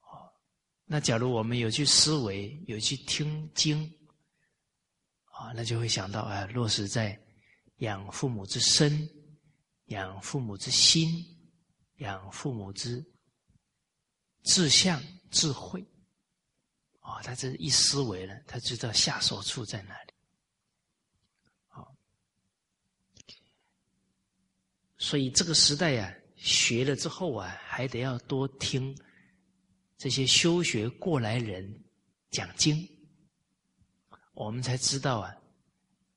[0.02, 0.32] 哦，
[0.86, 3.84] 那假如我们有去思维，有去听经，
[5.24, 7.20] 啊，那就会想到啊，落实在
[7.78, 9.10] 养父母之身。
[9.86, 11.24] 养父母之心，
[11.98, 13.06] 养父母之
[14.44, 15.02] 志向、
[15.32, 15.86] 智慧，
[17.00, 20.14] 啊，他这一思维呢，他知道下手处在哪里。
[21.68, 21.96] 好，
[24.98, 28.96] 所以这个时代呀，学了之后啊，还得要多听
[29.98, 31.84] 这些修学过来人
[32.32, 32.88] 讲经，
[34.34, 35.36] 我们才知道啊，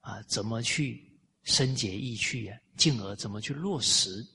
[0.01, 4.27] 啊，怎么去深解意趣啊，进而怎么去落实？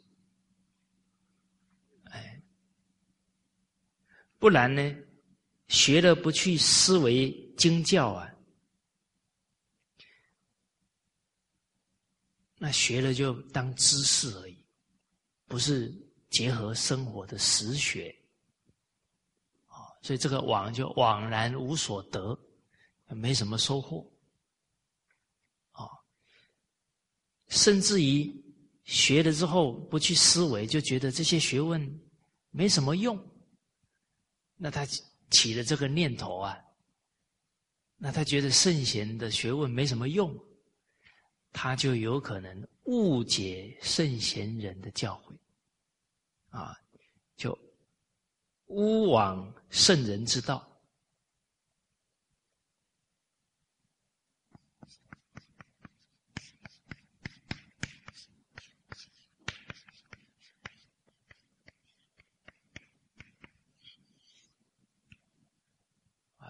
[2.12, 2.44] 哎，
[4.38, 4.96] 不然呢，
[5.68, 8.32] 学了不去思维经教啊，
[12.58, 14.64] 那学了就当知识而已，
[15.48, 15.92] 不是
[16.30, 18.16] 结合生活的实学。
[20.02, 22.38] 所以这个往就枉然无所得，
[23.08, 24.06] 没什么收获，
[25.72, 25.88] 啊，
[27.54, 28.34] 甚至于
[28.84, 31.80] 学了之后不去思维，就觉得这些学问
[32.50, 33.16] 没什么用，
[34.58, 34.84] 那他
[35.30, 36.58] 起了这个念头啊，
[37.98, 40.36] 那他觉得圣贤的学问没什么用，
[41.52, 45.16] 他就有可能误解圣贤人的教
[46.50, 46.76] 诲，啊，
[47.38, 47.58] 就。
[48.68, 50.70] 勿往圣人之道啊！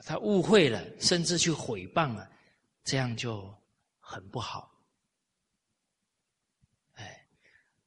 [0.05, 2.29] 他误会了，甚至去毁谤了，
[2.83, 3.53] 这样就
[3.99, 4.71] 很不好。
[6.93, 7.27] 哎，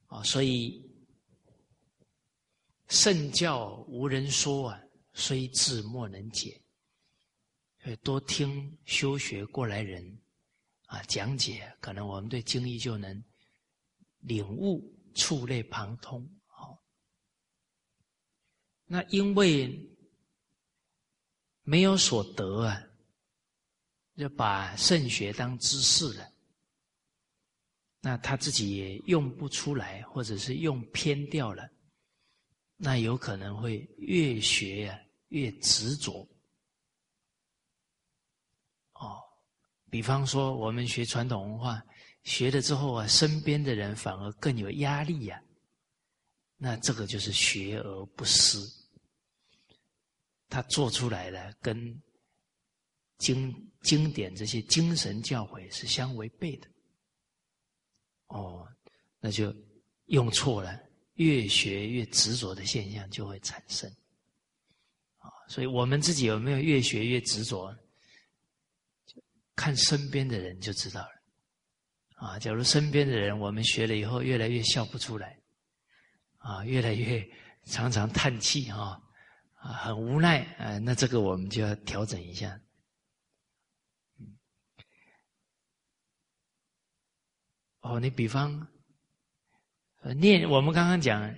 [0.07, 0.85] 啊，所以。
[2.89, 4.81] 圣教无人说啊，
[5.11, 6.57] 虽智莫能解。
[8.01, 10.17] 多听修学过来人
[10.85, 13.21] 啊讲解，可能我们对经义就能
[14.19, 16.25] 领悟、触类旁通。
[16.45, 16.81] 好，
[18.85, 19.77] 那因为
[21.69, 22.81] 没有所得啊，
[24.15, 26.31] 就把圣学当知识了，
[27.99, 31.69] 那他自己也用不出来，或者是用偏掉了。
[32.77, 36.25] 那有可能会越学呀越执着，
[38.93, 39.21] 哦，
[39.89, 41.83] 比方说我们学传统文化，
[42.23, 45.43] 学了之后啊，身边的人反而更有压力呀。
[46.55, 48.86] 那这个就是学而不思，
[50.49, 52.01] 他做出来的跟
[53.17, 56.67] 经经典这些精神教诲是相违背的。
[58.27, 58.67] 哦，
[59.19, 59.55] 那就
[60.05, 60.79] 用错了。
[61.15, 63.89] 越学越执着的现象就会产生，
[65.17, 67.75] 啊，所以我们自己有没有越学越执着？
[69.55, 75.39] 看身边的人就知道了，啊，假如身边的人我们学了以后越来越笑不出来，
[76.37, 77.27] 啊，越来越
[77.65, 79.01] 常常叹气啊，
[79.73, 82.59] 很无奈啊，那这个我们就要调整一下。
[87.81, 88.67] 哦，你比方。
[90.15, 91.35] 念我们刚刚讲，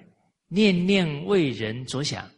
[0.48, 2.30] 念念为人着想，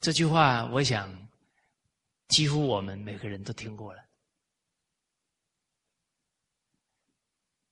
[0.00, 1.28] 这句话，我想
[2.26, 4.04] 几乎我们每个人都听过了。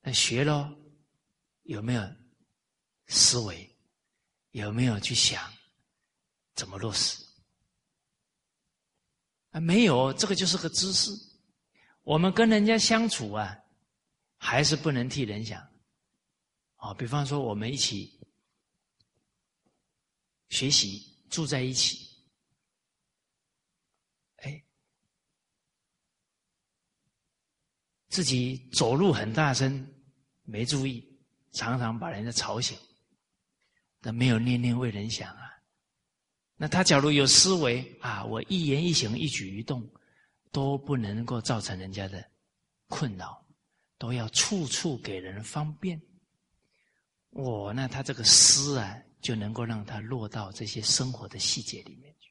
[0.02, 0.72] 那学了
[1.62, 2.02] 有没有
[3.08, 3.75] 思维？
[4.64, 5.52] 有没有去想
[6.54, 7.22] 怎么落实？
[9.50, 11.10] 啊，没有，这个就是个知识。
[12.02, 13.62] 我们跟人家相处啊。
[14.38, 15.58] 还是不能替人想，
[16.76, 18.20] 啊，比方说我们一起
[20.50, 22.06] 学习，住在一起，
[24.36, 24.62] 哎，
[28.08, 29.90] 自己走路很大声，
[30.42, 31.18] 没注意，
[31.52, 32.78] 常常把人家吵醒，
[34.06, 35.50] 那没有念念为人想啊。
[36.54, 39.84] 那他假如有思维啊，我一言一行、一举一动，
[40.52, 42.24] 都不能够造成人家的
[42.86, 43.44] 困扰。
[43.98, 45.98] 都要处处给人方便，
[47.30, 52.30] 哦，那他这个思啊，就能够让他落到这些生活的细节里面去。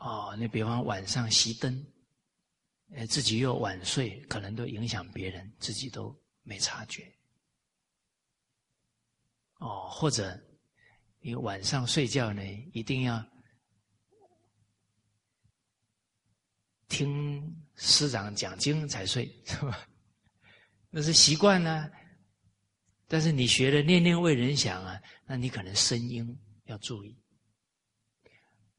[0.00, 1.86] 哦，你比方晚上熄灯，
[2.90, 6.12] 呃，自己又晚睡，可能都影响别人，自己都
[6.42, 7.08] 没察觉。
[9.60, 10.38] 哦，或者
[11.20, 12.42] 你晚上睡觉呢，
[12.74, 13.24] 一定要。
[16.88, 17.40] 听
[17.76, 19.88] 师长讲经才睡，是吧？
[20.90, 21.88] 那是习惯呢。
[23.06, 27.16] 但是你学了念念为人想啊，那你可能声音要注意。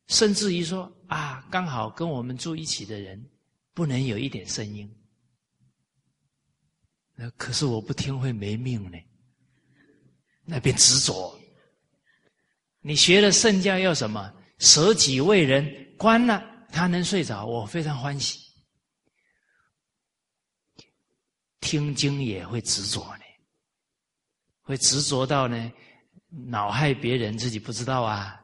[0.07, 3.31] 甚至于说啊，刚好跟我们住一起的人
[3.73, 4.93] 不能有一点声音。
[7.15, 8.97] 那可是我不听会没命呢。
[10.45, 11.39] 那边执着。
[12.79, 14.33] 你学了圣教要什么？
[14.57, 16.49] 舍己为人，关了。
[16.73, 18.39] 他能睡着，我非常欢喜。
[21.59, 23.23] 听经也会执着呢，
[24.61, 25.71] 会执着到呢，
[26.29, 28.41] 恼害别人，自己不知道啊，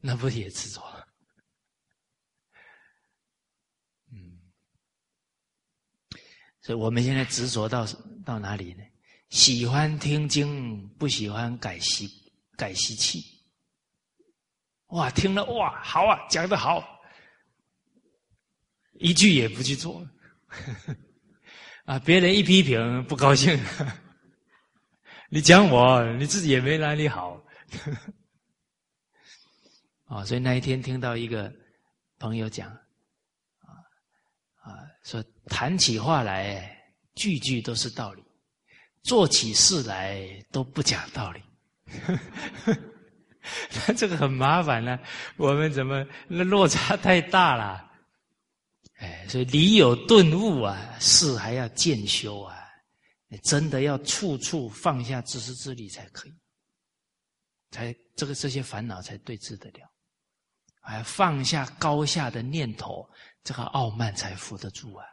[0.00, 0.82] 那不也执着？
[4.12, 4.38] 嗯
[6.62, 7.86] 所以我们现在执着到
[8.24, 8.84] 到哪里呢？
[9.34, 12.08] 喜欢听经，不喜欢改习
[12.56, 13.20] 改习气。
[14.90, 16.80] 哇，听了哇，好啊，讲的好，
[18.92, 20.06] 一句也不去做。
[21.84, 23.58] 啊，别人一批评不高兴，
[25.28, 27.44] 你讲我，你自己也没哪里好。
[30.06, 31.52] 啊，所以那一天听到一个
[32.20, 32.78] 朋友讲，啊
[34.62, 36.80] 啊，说谈起话来
[37.16, 38.23] 句句都是道理，
[39.04, 41.40] 做起事来都不讲道理。
[43.86, 44.98] 那这个很麻烦呢，
[45.36, 47.92] 我们怎么那落差太大了？
[48.96, 52.56] 哎，所以理有顿悟啊，事还要渐修啊，
[53.28, 56.32] 你真的要处处放下自私自利才可以，
[57.70, 59.90] 才这个这些烦恼才对治得了，
[60.80, 63.06] 还放下高下的念头，
[63.42, 65.04] 这个傲慢才扶得住啊！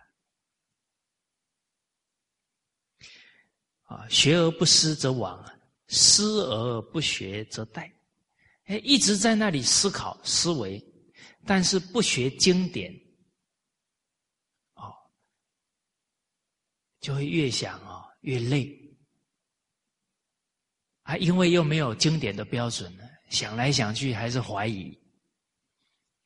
[3.91, 5.43] 啊，学而不思则罔，
[5.87, 7.91] 思而不学则殆。
[8.65, 10.81] 哎，一直在那里思考思维，
[11.45, 12.97] 但是不学经典。
[17.01, 18.71] 就会越想啊越累，
[21.01, 24.95] 啊，因为又没有经典的标准呢，想来想去还是怀疑，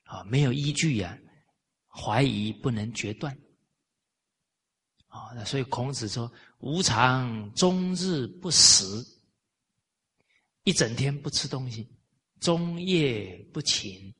[0.03, 1.17] 啊，没有依据呀，
[1.87, 3.33] 怀疑不能决断，
[5.07, 6.29] 啊，那所以孔子说
[6.65, 8.83] ：“无常，终日不食，
[10.63, 11.87] 一整天不吃东西，
[12.39, 14.11] 终夜不寝，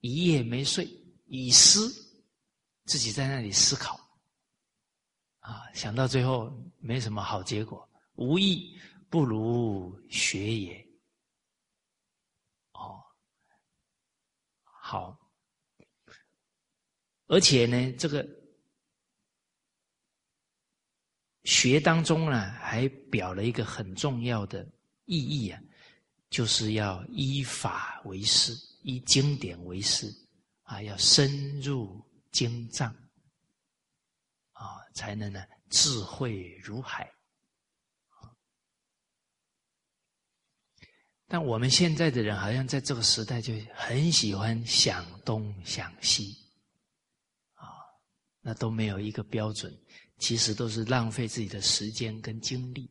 [0.00, 0.86] 一夜没睡，
[1.24, 1.90] 以思
[2.84, 3.98] 自己在那里思考。”
[5.40, 8.78] 啊，想到最后没什么好结果，无益
[9.08, 10.86] 不如学也。
[12.72, 13.02] 哦，
[14.64, 15.18] 好，
[17.26, 18.22] 而且呢，这个
[21.44, 24.66] 学当中呢，还表了一个很重要的
[25.06, 25.60] 意义啊，
[26.28, 28.52] 就是要依法为师，
[28.82, 30.12] 依经典为师，
[30.62, 32.00] 啊，要深入
[32.30, 32.94] 经藏。
[34.52, 37.10] 啊，才能呢智慧如海。
[41.26, 46.36] 但我们现在的人好像在这个时代就很喜欢想东想西，
[47.54, 47.64] 啊，
[48.42, 49.74] 那都没有一个标准，
[50.20, 52.88] 其实都是浪费自己的时间跟精力。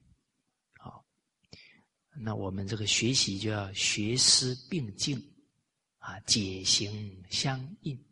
[0.78, 1.06] 好，
[2.18, 5.18] 那我们这个学习就要学思并进，
[6.00, 8.04] 啊，解行相应。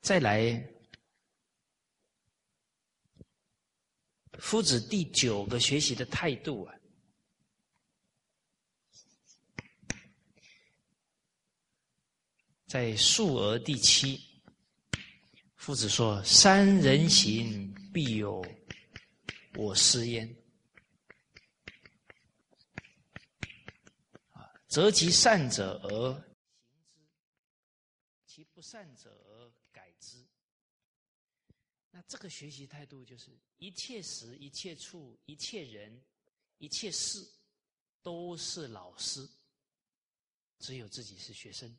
[0.00, 0.68] 再来，
[4.32, 6.74] 夫子第九个学习的态度啊，
[12.66, 14.33] 在述而第七，
[15.64, 18.44] 夫子说：“三人行，必有
[19.54, 20.28] 我师焉。
[24.32, 26.34] 啊，择其善者而行之，
[28.26, 30.22] 其不善者而改之。”
[31.90, 35.98] 那这个学习态度就是一切时、一切处、一切人、
[36.58, 37.26] 一切事，
[38.02, 39.26] 都是老师，
[40.58, 41.74] 只有自己是学生。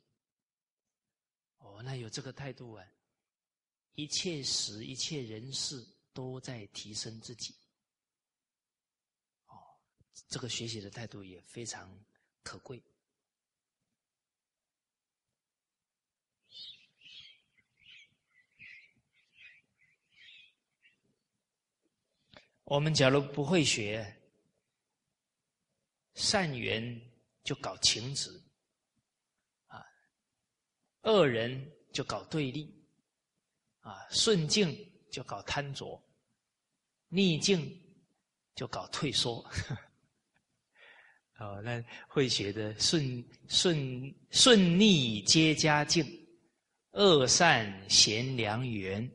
[1.58, 2.84] 哦，那有这个态度啊，
[3.96, 5.82] 一切时、一切人事
[6.12, 7.54] 都在提升自己。
[9.46, 9.56] 哦，
[10.28, 12.04] 这个学习的态度也非常
[12.42, 12.82] 可贵。
[22.64, 24.20] 我们假如不会学
[26.14, 27.00] 善缘，
[27.44, 28.30] 就搞情执；
[29.68, 29.82] 啊，
[31.02, 32.66] 恶人就搞对立；
[33.86, 34.76] 啊，顺境
[35.12, 35.86] 就搞贪着；
[37.08, 37.80] 逆境
[38.56, 39.48] 就搞退缩。
[41.38, 46.04] 哦，那会学的顺顺顺逆皆佳境，
[46.94, 49.08] 恶善贤良缘。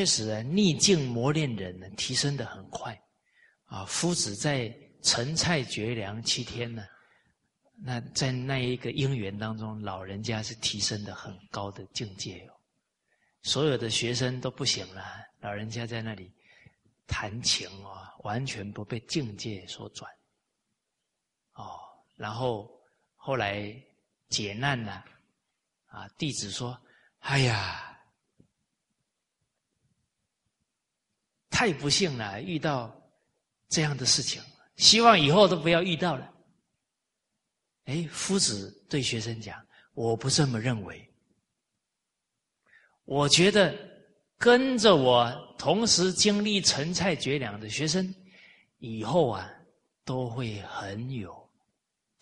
[0.00, 2.98] 确实啊，逆境磨练人呢，提升的很快。
[3.66, 6.86] 啊，夫子在陈蔡绝粮七天呢，
[7.84, 12.56] 那在那一个因缘当中，老人家是提升的很高的境界哦。
[13.42, 15.04] 所有的学生都不行了，
[15.40, 16.32] 老人家在那里
[17.06, 20.10] 弹琴啊，完全不被境界所转。
[21.52, 21.78] 哦，
[22.16, 22.70] 然后
[23.16, 23.70] 后来
[24.30, 25.04] 解难了，
[25.88, 26.80] 啊，弟子说
[27.20, 27.89] ：“哎呀，
[31.60, 32.90] 太不幸了，遇到
[33.68, 34.42] 这样的事情，
[34.76, 36.32] 希望以后都不要遇到了。”
[37.84, 39.62] 哎，夫子对学生讲
[39.92, 41.06] ：“我不这么认为，
[43.04, 43.76] 我觉得
[44.38, 48.14] 跟着我同时经历陈菜绝粮的学生，
[48.78, 49.46] 以后啊
[50.02, 51.46] 都会很有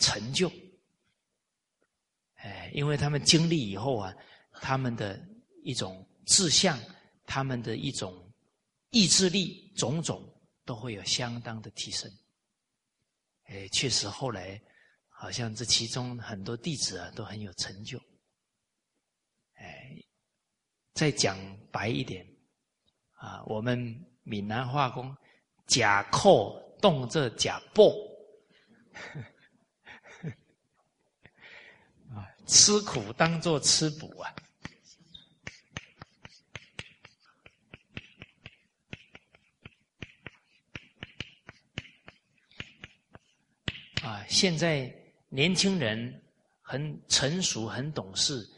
[0.00, 0.50] 成就。
[2.38, 4.12] 哎，因为他们经历以后啊，
[4.54, 5.16] 他们的
[5.62, 6.76] 一种志向，
[7.24, 8.27] 他们的一种
[8.90, 10.22] 意志力，种种
[10.64, 12.10] 都会有相当的提升。
[13.44, 14.60] 哎，确实后来。”
[15.20, 17.98] 好像这其中很多弟子啊都很有成就，
[19.54, 20.00] 哎，
[20.94, 21.36] 再讲
[21.72, 22.24] 白一点，
[23.14, 25.12] 啊，我们闽南话工
[25.66, 27.92] “假扣动这假破”，
[32.14, 34.32] 啊，吃苦当做吃补啊。
[44.02, 44.94] 啊，现在。
[45.30, 46.22] 年轻人
[46.62, 48.48] 很成熟、很懂事，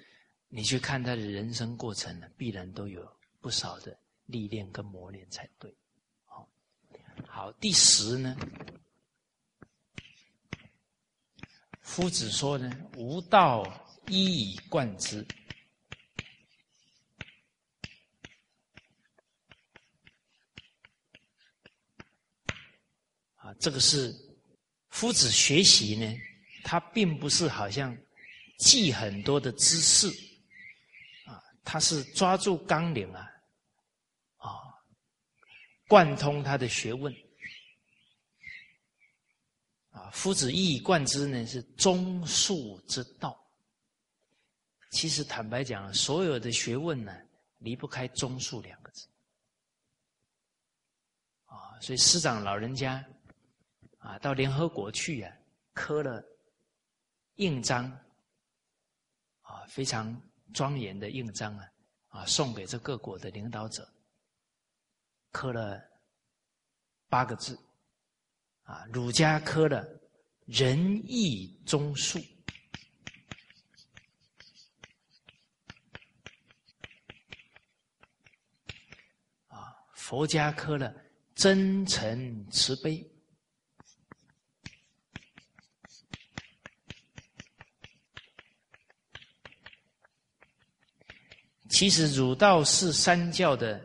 [0.46, 3.04] 你去看他的人生过程呢，必然都有
[3.40, 5.76] 不少的历练跟磨练才对。
[6.26, 6.48] 好，
[7.26, 8.36] 好，第十呢，
[11.80, 13.64] 夫子说呢，无道
[14.06, 15.26] 一以贯之。
[23.34, 24.14] 啊，这个是
[25.00, 26.20] 夫子学习呢。
[26.62, 27.96] 他并不是好像
[28.58, 30.06] 记很多的知识
[31.24, 33.26] 啊，他是抓住纲领啊，
[34.36, 34.50] 啊，
[35.88, 37.10] 贯通他的学问
[39.90, 40.10] 啊。
[40.10, 43.34] 夫子一以贯之呢，是中术之道。
[44.90, 47.16] 其实坦白讲，所有的学问呢，
[47.56, 49.08] 离不开中术两个字
[51.46, 51.80] 啊。
[51.80, 53.02] 所以师长老人家
[54.00, 55.34] 啊，到联合国去啊，
[55.72, 56.22] 刻了。
[57.36, 57.84] 印章
[59.40, 60.14] 啊，非常
[60.52, 61.64] 庄严的印章啊，
[62.08, 63.90] 啊，送给这各国的领导者，
[65.32, 65.82] 刻了
[67.08, 67.58] 八个字，
[68.64, 69.88] 啊，儒家刻了
[70.44, 72.22] 仁义忠恕，
[79.48, 80.94] 啊，佛家刻了
[81.34, 83.10] 真诚慈悲。
[91.70, 93.80] 其实儒道释三教的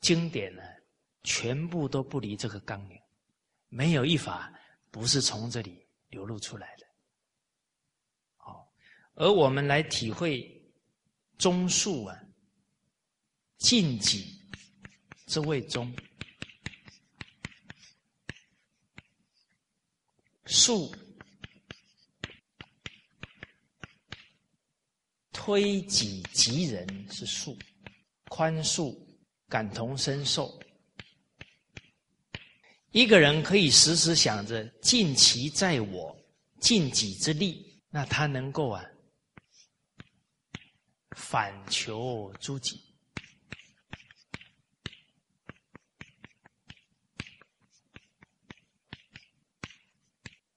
[0.00, 0.62] 经典呢，
[1.24, 2.98] 全部都不离这个纲领，
[3.68, 4.50] 没有一法
[4.90, 6.86] 不是从这里流露出来的。
[8.36, 8.72] 好，
[9.14, 10.48] 而我们来体会
[11.36, 12.18] 中术啊，
[13.58, 14.40] 尽己
[15.26, 15.94] 之谓中，
[20.46, 20.94] 术。
[25.46, 27.56] 推己及人是恕，
[28.28, 28.92] 宽恕、
[29.48, 30.60] 感同身受。
[32.90, 36.18] 一个人可以时时想着尽其在我、
[36.58, 38.84] 尽己之力，那他能够啊
[41.16, 42.82] 反求诸己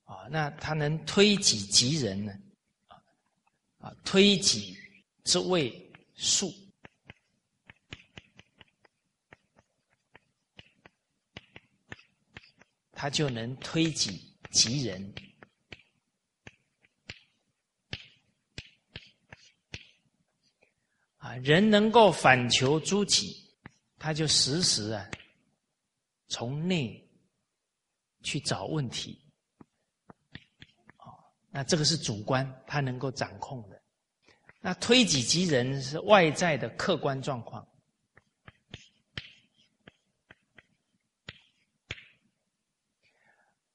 [0.06, 2.34] 啊，那他能推己及人呢？
[3.78, 4.79] 啊，推己。
[5.30, 6.52] 之谓术，
[12.92, 15.14] 他就能推己及人
[21.20, 21.36] 啊！
[21.36, 23.54] 人能够反求诸己，
[24.00, 25.12] 他就时时啊
[26.28, 27.08] 从内
[28.24, 29.22] 去找问题
[30.98, 31.06] 啊。
[31.52, 33.79] 那这个是主观，他能够掌控的。
[34.62, 37.66] 那推己及人是外在的客观状况，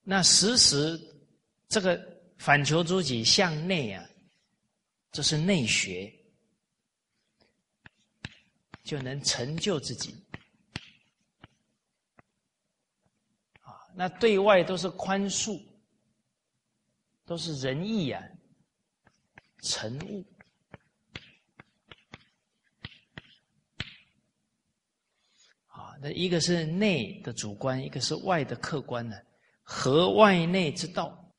[0.03, 1.01] 那时时
[1.69, 1.99] 这个
[2.37, 4.07] 反求诸己向内啊，
[5.11, 6.13] 这是内学，
[8.83, 10.15] 就能成就自己
[13.63, 13.73] 啊。
[13.95, 15.65] 那对外都是宽恕，
[17.25, 18.23] 都是仁义啊，
[19.63, 20.23] 成物。
[26.05, 29.17] 那一个是内的主观，一个是外的客观呢。
[29.63, 31.35] 合外内之道，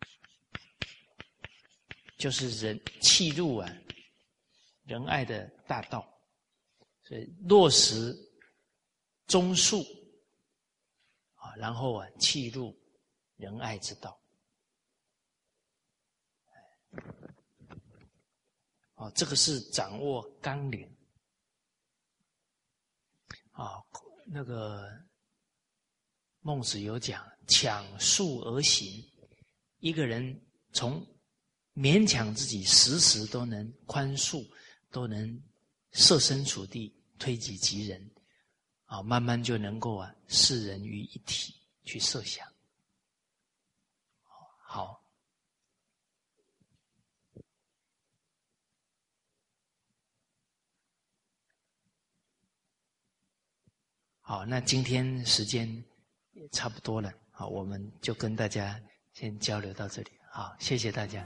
[2.17, 3.71] 就是人契入啊
[4.85, 6.03] 仁爱的大道，
[7.03, 8.11] 所以落实
[9.27, 9.83] 忠恕
[11.35, 12.75] 啊，然后啊气入
[13.37, 14.19] 仁爱之道。
[18.95, 20.91] 哦，这个是掌握纲领
[23.51, 23.79] 啊。
[24.25, 24.91] 那个
[26.41, 29.07] 孟子有讲：“强速而行。”
[29.79, 30.41] 一个人
[30.73, 31.05] 从
[31.75, 34.43] 勉强自己，时时都能宽恕，
[34.89, 35.41] 都能
[35.91, 38.11] 设身处地、推己及人，
[38.85, 41.53] 啊，慢慢就能够啊，视人于一体
[41.83, 42.51] 去设想。
[44.67, 45.04] 好。
[54.27, 55.71] 好，那今天时间
[56.33, 58.75] 也差不多了，好，我们就跟大家
[59.13, 61.23] 先交流到这里，好，谢谢大家。